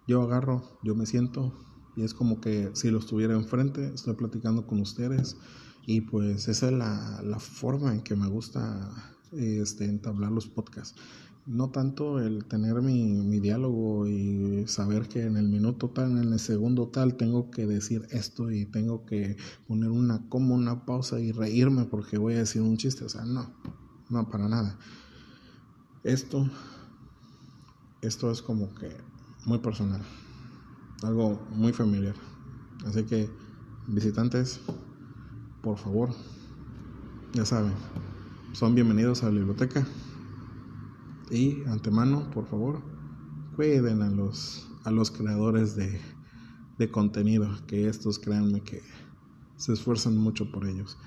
Yo 0.07 0.21
agarro, 0.21 0.79
yo 0.83 0.95
me 0.95 1.05
siento 1.05 1.53
y 1.95 2.03
es 2.03 2.13
como 2.13 2.41
que 2.41 2.71
si 2.73 2.89
lo 2.89 2.99
estuviera 2.99 3.33
enfrente, 3.33 3.93
estoy 3.93 4.15
platicando 4.15 4.65
con 4.65 4.79
ustedes 4.79 5.37
y 5.85 6.01
pues 6.01 6.47
esa 6.47 6.67
es 6.67 6.73
la, 6.73 7.21
la 7.23 7.39
forma 7.39 7.93
en 7.93 8.01
que 8.01 8.15
me 8.15 8.27
gusta 8.27 8.89
este, 9.31 9.85
entablar 9.85 10.31
los 10.31 10.47
podcasts 10.47 10.99
no 11.45 11.69
tanto 11.69 12.19
el 12.19 12.45
tener 12.45 12.81
mi, 12.81 13.03
mi, 13.13 13.39
diálogo 13.39 14.07
y 14.07 14.65
saber 14.67 15.07
que 15.07 15.23
en 15.23 15.37
el 15.37 15.49
minuto 15.49 15.89
tal, 15.89 16.11
en 16.17 16.33
el 16.33 16.39
segundo 16.39 16.87
tal, 16.87 17.15
tengo 17.15 17.49
que 17.49 17.65
decir 17.65 18.07
esto 18.11 18.51
y 18.51 18.65
tengo 18.65 19.05
que 19.05 19.37
poner 19.67 19.89
una 19.89 20.27
como 20.29 20.55
una 20.55 20.85
pausa 20.85 21.19
y 21.19 21.31
reírme 21.31 21.85
porque 21.85 22.17
voy 22.17 22.35
a 22.35 22.39
decir 22.39 22.61
un 22.61 22.77
chiste. 22.77 23.05
O 23.05 23.09
sea, 23.09 23.25
no, 23.25 23.51
no, 24.09 24.29
para 24.29 24.47
nada. 24.47 24.77
Esto, 26.03 26.49
esto 28.01 28.31
es 28.31 28.41
como 28.41 28.73
que 28.75 28.89
muy 29.45 29.59
personal, 29.59 30.01
algo 31.03 31.47
muy 31.51 31.73
familiar. 31.73 32.15
Así 32.85 33.03
que, 33.03 33.29
visitantes, 33.87 34.59
por 35.61 35.77
favor, 35.77 36.09
ya 37.33 37.45
saben, 37.45 37.73
son 38.53 38.73
bienvenidos 38.75 39.23
a 39.23 39.27
la 39.27 39.31
biblioteca. 39.33 39.85
Y 41.31 41.63
antemano, 41.67 42.29
por 42.31 42.45
favor, 42.45 42.81
cuiden 43.55 44.01
a 44.01 44.09
los, 44.09 44.69
a 44.83 44.91
los 44.91 45.11
creadores 45.11 45.75
de, 45.75 45.99
de 46.77 46.91
contenido, 46.91 47.49
que 47.67 47.87
estos 47.87 48.19
créanme 48.19 48.61
que 48.61 48.81
se 49.55 49.73
esfuerzan 49.73 50.17
mucho 50.17 50.51
por 50.51 50.67
ellos. 50.67 50.97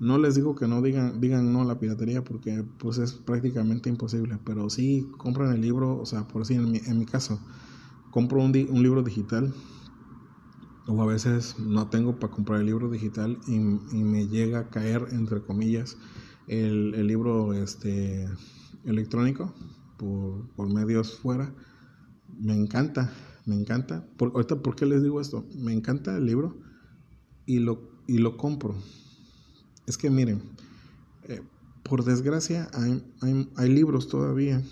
No 0.00 0.18
les 0.18 0.34
digo 0.34 0.56
que 0.56 0.66
no 0.66 0.82
digan, 0.82 1.20
digan 1.20 1.52
no 1.52 1.62
a 1.62 1.64
la 1.64 1.78
piratería 1.78 2.24
porque 2.24 2.64
pues 2.78 2.98
es 2.98 3.12
prácticamente 3.12 3.88
imposible, 3.88 4.38
pero 4.44 4.68
sí 4.68 5.08
compran 5.16 5.52
el 5.52 5.60
libro, 5.60 5.98
o 5.98 6.04
sea, 6.06 6.26
por 6.26 6.42
así 6.42 6.54
en 6.54 6.70
mi, 6.70 6.78
en 6.78 6.98
mi 6.98 7.06
caso, 7.06 7.40
compro 8.10 8.42
un, 8.42 8.48
un, 8.48 8.82
libro 8.82 9.02
digital 9.02 9.54
o 10.88 11.00
a 11.00 11.06
veces 11.06 11.56
no 11.60 11.88
tengo 11.88 12.18
para 12.18 12.32
comprar 12.32 12.60
el 12.60 12.66
libro 12.66 12.90
digital 12.90 13.38
y, 13.46 13.54
y 13.54 14.02
me 14.02 14.26
llega 14.26 14.58
a 14.58 14.70
caer, 14.70 15.06
entre 15.12 15.40
comillas, 15.40 15.96
el, 16.48 16.94
el 16.94 17.06
libro 17.06 17.52
este, 17.54 18.28
electrónico 18.84 19.54
por, 19.96 20.48
por, 20.54 20.72
medios 20.72 21.18
fuera. 21.18 21.54
Me 22.38 22.54
encanta, 22.54 23.12
me 23.46 23.54
encanta. 23.54 24.06
Por, 24.16 24.32
ahorita, 24.34 24.62
¿por 24.62 24.76
qué 24.76 24.86
les 24.86 25.02
digo 25.02 25.20
esto? 25.20 25.46
Me 25.54 25.72
encanta 25.72 26.16
el 26.16 26.26
libro 26.26 26.58
y 27.46 27.58
lo, 27.58 27.90
y 28.06 28.18
lo 28.18 28.36
compro. 28.36 28.74
Es 29.86 29.98
que 29.98 30.10
miren, 30.10 30.42
eh, 31.28 31.42
por 31.82 32.04
desgracia 32.04 32.70
hay, 32.74 33.04
hay, 33.20 33.50
hay, 33.56 33.68
libros 33.68 34.08
todavía, 34.08 34.62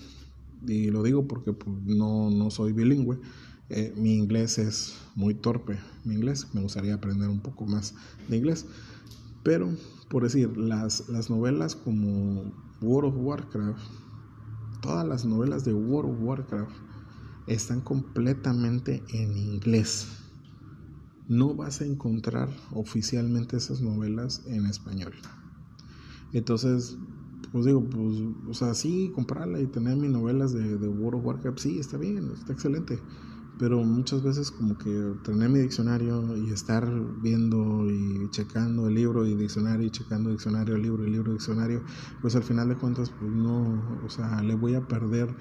y 0.67 0.91
lo 0.91 1.03
digo 1.03 1.27
porque 1.27 1.53
pues, 1.53 1.77
no, 1.85 2.31
no 2.31 2.51
soy 2.51 2.73
bilingüe. 2.73 3.19
Eh, 3.69 3.93
mi 3.97 4.15
inglés 4.15 4.59
es 4.59 4.97
muy 5.15 5.35
torpe, 5.35 5.79
mi 6.05 6.15
inglés, 6.15 6.49
me 6.53 6.61
gustaría 6.61 6.95
aprender 6.95 7.29
un 7.29 7.41
poco 7.41 7.67
más 7.67 7.95
de 8.29 8.37
inglés. 8.37 8.67
Pero, 9.43 9.75
por 10.09 10.23
decir, 10.25 10.57
las, 10.57 11.09
las 11.09 11.31
novelas 11.31 11.75
como 11.75 12.53
World 12.81 13.15
of 13.15 13.15
Warcraft, 13.19 13.81
todas 14.83 15.07
las 15.07 15.25
novelas 15.25 15.65
de 15.65 15.73
World 15.73 16.13
of 16.13 16.21
Warcraft 16.21 16.77
están 17.47 17.81
completamente 17.81 19.03
en 19.09 19.37
inglés. 19.37 20.09
No 21.27 21.55
vas 21.55 21.81
a 21.81 21.87
encontrar 21.87 22.49
oficialmente 22.73 23.57
esas 23.57 23.81
novelas 23.81 24.43
en 24.47 24.67
español. 24.67 25.15
Entonces, 26.33 26.97
pues 27.53 27.65
digo, 27.65 27.89
pues, 27.89 28.23
o 28.49 28.55
sea, 28.55 28.75
sí, 28.75 29.11
comprarla 29.15 29.61
y 29.61 29.67
tener 29.67 29.97
mis 29.97 30.11
novelas 30.11 30.53
de, 30.53 30.77
de 30.77 30.89
World 30.89 31.21
of 31.21 31.27
Warcraft, 31.27 31.59
sí, 31.59 31.79
está 31.79 31.97
bien, 31.97 32.31
está 32.35 32.53
excelente 32.53 32.99
pero 33.61 33.85
muchas 33.85 34.23
veces 34.23 34.51
como 34.51 34.79
que 34.79 35.17
tener 35.23 35.51
mi 35.51 35.59
diccionario 35.59 36.35
y 36.35 36.51
estar 36.51 36.91
viendo 37.21 37.91
y 37.91 38.31
checando 38.31 38.89
el 38.89 38.95
libro 38.95 39.27
y 39.27 39.37
diccionario 39.37 39.87
y 39.87 39.91
checando 39.91 40.31
diccionario, 40.31 40.79
libro 40.79 41.07
y 41.07 41.11
libro, 41.11 41.35
diccionario, 41.35 41.83
pues 42.23 42.35
al 42.35 42.43
final 42.43 42.71
de 42.71 42.79
cuentas 42.79 43.11
pues 43.11 43.31
no, 43.31 44.01
o 44.03 44.09
sea, 44.09 44.43
le 44.43 44.55
voy 44.55 44.77
a 44.77 44.89
perder 44.89 45.37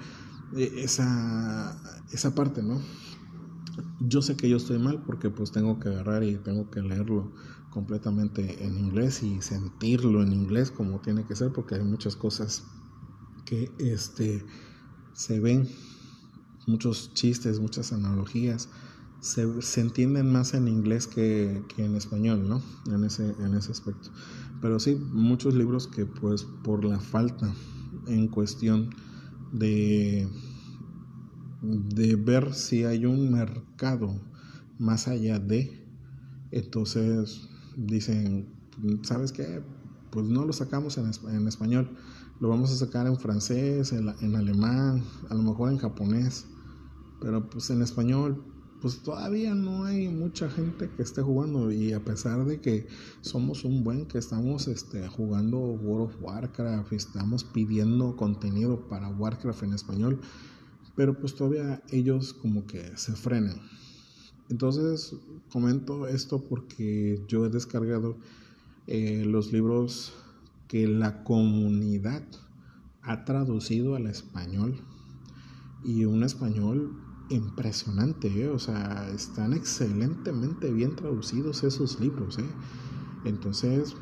eh, 0.52 0.70
esa, 0.84 1.80
esa 2.10 2.34
parte, 2.34 2.62
¿no? 2.62 2.78
Yo 4.00 4.20
sé 4.20 4.36
que 4.36 4.50
yo 4.50 4.58
estoy 4.58 4.78
mal 4.78 5.02
porque 5.06 5.30
pues 5.30 5.50
tengo 5.50 5.80
que 5.80 5.88
agarrar 5.88 6.22
y 6.22 6.36
tengo 6.36 6.70
que 6.70 6.82
leerlo 6.82 7.32
completamente 7.70 8.62
en 8.62 8.76
inglés 8.76 9.22
y 9.22 9.40
sentirlo 9.40 10.22
en 10.22 10.34
inglés 10.34 10.70
como 10.70 11.00
tiene 11.00 11.24
que 11.24 11.36
ser 11.36 11.52
porque 11.52 11.76
hay 11.76 11.84
muchas 11.84 12.16
cosas 12.16 12.64
que 13.46 13.74
este 13.78 14.44
se 15.14 15.40
ven 15.40 15.66
muchos 16.66 17.12
chistes, 17.14 17.60
muchas 17.60 17.92
analogías, 17.92 18.68
se, 19.20 19.60
se 19.60 19.80
entienden 19.80 20.32
más 20.32 20.54
en 20.54 20.68
inglés 20.68 21.06
que, 21.06 21.62
que, 21.74 21.84
en 21.84 21.94
español, 21.94 22.48
¿no? 22.48 22.62
En 22.92 23.04
ese, 23.04 23.34
en 23.38 23.54
ese 23.54 23.72
aspecto. 23.72 24.10
Pero 24.60 24.80
sí, 24.80 24.94
muchos 24.94 25.54
libros 25.54 25.86
que 25.86 26.06
pues 26.06 26.44
por 26.64 26.84
la 26.84 27.00
falta 27.00 27.52
en 28.06 28.28
cuestión 28.28 28.90
de, 29.52 30.28
de 31.62 32.16
ver 32.16 32.54
si 32.54 32.84
hay 32.84 33.04
un 33.06 33.30
mercado 33.30 34.20
más 34.78 35.08
allá 35.08 35.38
de, 35.38 35.86
entonces 36.50 37.48
dicen, 37.76 38.48
¿sabes 39.02 39.32
qué? 39.32 39.62
Pues 40.10 40.26
no 40.26 40.44
lo 40.44 40.52
sacamos 40.52 40.98
en, 40.98 41.10
en 41.30 41.46
español, 41.46 41.90
lo 42.40 42.48
vamos 42.48 42.72
a 42.72 42.76
sacar 42.76 43.06
en 43.06 43.18
francés, 43.18 43.92
en, 43.92 44.08
en 44.20 44.34
alemán, 44.34 45.04
a 45.28 45.34
lo 45.34 45.42
mejor 45.42 45.70
en 45.70 45.78
japonés 45.78 46.46
pero 47.20 47.48
pues 47.48 47.70
en 47.70 47.82
español, 47.82 48.42
pues 48.80 49.02
todavía 49.02 49.54
no 49.54 49.84
hay 49.84 50.08
mucha 50.08 50.48
gente 50.48 50.88
que 50.96 51.02
esté 51.02 51.20
jugando. 51.20 51.70
Y 51.70 51.92
a 51.92 52.02
pesar 52.02 52.46
de 52.46 52.60
que 52.60 52.86
somos 53.20 53.64
un 53.64 53.84
buen 53.84 54.06
que 54.06 54.18
estamos 54.18 54.68
este, 54.68 55.06
jugando 55.06 55.58
World 55.58 56.14
of 56.14 56.22
Warcraft, 56.22 56.92
estamos 56.94 57.44
pidiendo 57.44 58.16
contenido 58.16 58.88
para 58.88 59.08
Warcraft 59.10 59.64
en 59.64 59.74
español, 59.74 60.20
pero 60.96 61.18
pues 61.18 61.34
todavía 61.34 61.82
ellos 61.90 62.32
como 62.32 62.66
que 62.66 62.96
se 62.96 63.14
frenan. 63.14 63.60
Entonces 64.48 65.14
comento 65.52 66.08
esto 66.08 66.42
porque 66.42 67.22
yo 67.28 67.44
he 67.44 67.50
descargado 67.50 68.16
eh, 68.86 69.24
los 69.26 69.52
libros 69.52 70.14
que 70.70 70.86
la 70.86 71.24
comunidad 71.24 72.22
ha 73.02 73.24
traducido 73.24 73.96
al 73.96 74.06
español 74.06 74.76
y 75.82 76.04
un 76.04 76.22
español 76.22 76.96
impresionante, 77.28 78.28
¿eh? 78.40 78.48
o 78.48 78.60
sea, 78.60 79.10
están 79.12 79.52
excelentemente 79.52 80.72
bien 80.72 80.94
traducidos 80.94 81.64
esos 81.64 81.98
libros, 81.98 82.38
¿eh? 82.38 82.48
entonces 83.24 83.96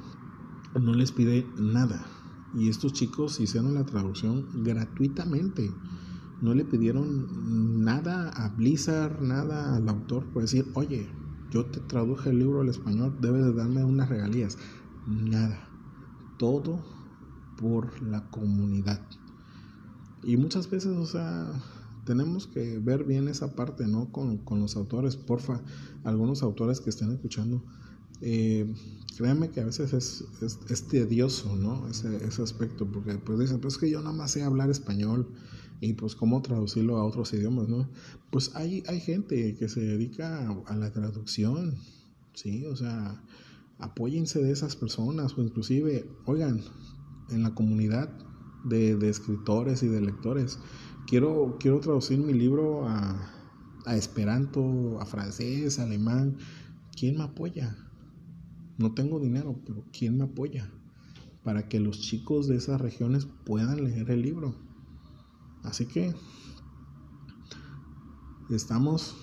no 0.79 0.93
les 0.93 1.11
pide 1.11 1.47
nada. 1.57 2.05
Y 2.55 2.69
estos 2.69 2.93
chicos 2.93 3.41
hicieron 3.41 3.73
la 3.73 3.87
traducción 3.87 4.47
gratuitamente. 4.63 5.71
No 6.43 6.53
le 6.53 6.67
pidieron 6.67 7.83
nada 7.83 8.29
a 8.29 8.51
Blizzard, 8.51 9.23
nada 9.23 9.75
al 9.75 9.89
autor 9.89 10.27
por 10.35 10.43
decir, 10.43 10.67
oye, 10.75 11.09
yo 11.51 11.65
te 11.65 11.81
traduje 11.81 12.29
el 12.29 12.41
libro 12.41 12.61
al 12.61 12.69
español, 12.69 13.17
debes 13.23 13.43
de 13.47 13.55
darme 13.55 13.85
unas 13.85 14.11
regalías. 14.11 14.59
Nada. 15.07 15.68
Todo 16.39 16.85
por 17.61 18.03
la 18.03 18.31
comunidad. 18.31 19.01
Y 20.23 20.37
muchas 20.37 20.71
veces, 20.71 20.97
o 20.97 21.07
sea, 21.07 21.53
tenemos 22.05 22.47
que 22.47 22.79
ver 22.79 23.05
bien 23.05 23.29
esa 23.29 23.55
parte, 23.55 23.87
¿no? 23.87 24.11
Con, 24.11 24.39
con 24.39 24.61
los 24.61 24.77
autores, 24.77 25.17
porfa, 25.17 25.61
algunos 26.05 26.43
autores 26.43 26.81
que 26.81 26.91
estén 26.91 27.13
escuchando, 27.13 27.63
Eh, 28.21 28.67
créanme 29.17 29.51
que 29.51 29.61
a 29.61 29.65
veces 29.65 29.93
es, 29.93 30.25
es, 30.43 30.89
tedioso, 30.89 31.55
¿no? 31.55 31.89
Ese, 31.89 32.17
ese, 32.25 32.43
aspecto, 32.43 32.85
porque 32.91 33.15
pues 33.15 33.39
dicen, 33.39 33.61
pues 33.61 33.75
es 33.75 33.81
que 33.81 33.91
yo 33.91 34.01
nada 34.01 34.13
más 34.13 34.33
sé 34.33 34.43
hablar 34.43 34.71
español 34.71 35.29
y 35.81 35.93
pues 35.93 36.15
cómo 36.15 36.43
traducirlo 36.43 36.97
a 36.97 37.05
otros 37.05 37.33
idiomas, 37.33 37.69
¿no? 37.69 37.89
Pues 38.31 38.55
hay, 38.55 38.83
hay 38.89 39.01
gente 39.01 39.57
que 39.57 39.69
se 39.69 39.81
dedica 39.81 40.49
a, 40.67 40.77
la 40.77 40.91
traducción, 40.93 41.77
¿sí? 42.35 42.67
O 42.67 42.77
sea, 42.77 43.23
apóyense 43.79 44.43
de 44.43 44.51
esas 44.51 44.77
personas 44.77 45.37
o 45.37 45.43
inclusive, 45.43 46.11
oigan, 46.25 46.63
en 47.31 47.43
la 47.43 47.55
comunidad 47.55 48.11
de, 48.65 48.97
escritores 49.09 49.83
y 49.83 49.89
de 49.89 50.01
lectores, 50.01 50.59
quiero, 51.07 51.57
quiero 51.61 51.81
traducir 51.81 52.19
mi 52.19 52.33
libro 52.33 52.89
a, 52.89 53.31
a 53.87 53.97
esperanto, 53.97 55.01
a 55.01 55.07
francés, 55.07 55.79
a 55.79 55.85
alemán, 55.85 56.37
¿quién 56.97 57.17
me 57.17 57.25
apoya? 57.25 57.77
No 58.79 58.95
tengo 58.95 59.21
dinero, 59.21 59.61
pero 59.65 59.85
¿quién 59.93 60.19
me 60.19 60.25
apoya? 60.25 60.71
Para 61.45 61.69
que 61.69 61.81
los 61.81 62.01
chicos 62.01 62.49
de 62.49 62.57
esas 62.57 62.81
regiones 62.81 63.27
puedan 63.45 63.85
leer 63.85 64.11
el 64.11 64.23
libro. 64.23 64.55
Así 65.63 65.87
que 65.87 66.15
estamos 68.51 69.17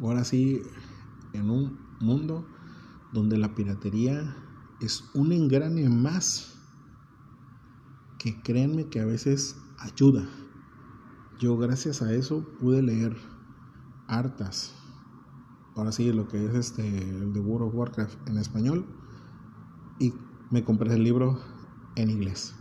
ahora 0.00 0.24
sí 0.24 0.62
en 1.32 1.50
un 1.50 1.78
mundo 2.00 2.46
donde 3.12 3.38
la 3.38 3.54
piratería 3.54 4.36
es 4.80 5.04
un 5.14 5.32
engrane 5.32 5.88
más 5.88 6.58
que 8.18 8.40
créanme 8.42 8.88
que 8.88 9.00
a 9.00 9.06
veces 9.06 9.56
ayuda. 9.78 10.28
Yo 11.38 11.56
gracias 11.56 12.02
a 12.02 12.12
eso 12.14 12.46
pude 12.58 12.82
leer 12.82 13.16
hartas 14.06 14.74
ahora 15.76 15.92
sí, 15.92 16.12
lo 16.12 16.28
que 16.28 16.44
es 16.44 16.54
este, 16.54 16.86
el 16.86 17.32
de 17.32 17.40
World 17.40 17.68
of 17.68 17.74
Warcraft 17.74 18.28
en 18.28 18.38
español. 18.38 18.86
Y 19.98 20.12
me 20.50 20.64
compré 20.64 20.94
el 20.94 21.02
libro 21.02 21.38
en 21.96 22.10
inglés. 22.10 22.54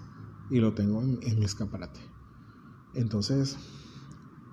Y 0.50 0.60
lo 0.60 0.74
tengo 0.74 1.02
en, 1.02 1.20
mi 1.40 1.46
escaparate. 1.46 2.00
Entonces, 2.94 3.58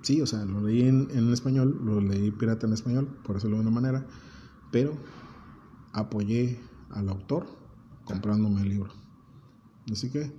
sí, 0.02 0.20
o 0.20 0.26
sea, 0.26 0.44
lo 0.44 0.60
leí 0.60 0.82
en, 0.82 1.08
en, 1.10 1.32
español, 1.32 1.80
lo 1.84 2.00
leí 2.00 2.30
pirata 2.30 2.66
en 2.66 2.72
español, 2.72 3.08
por 3.24 3.36
decirlo 3.36 3.56
de 3.56 3.62
una 3.62 3.70
manera. 3.70 4.06
Pero 4.70 4.92
apoyé 5.92 6.60
al 6.90 7.08
autor 7.08 7.46
comprándome 8.04 8.62
el 8.62 8.68
libro. 8.70 8.92
Así 9.90 10.10
que, 10.10 10.32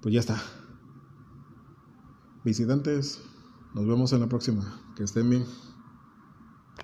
pues 0.00 0.14
ya 0.14 0.20
está. 0.20 0.40
Visitantes, 2.44 3.22
nos 3.74 3.86
vemos 3.86 4.12
en 4.12 4.20
la 4.20 4.28
próxima. 4.28 4.80
Que 4.96 5.04
estén 5.04 5.30
bien. 5.30 5.44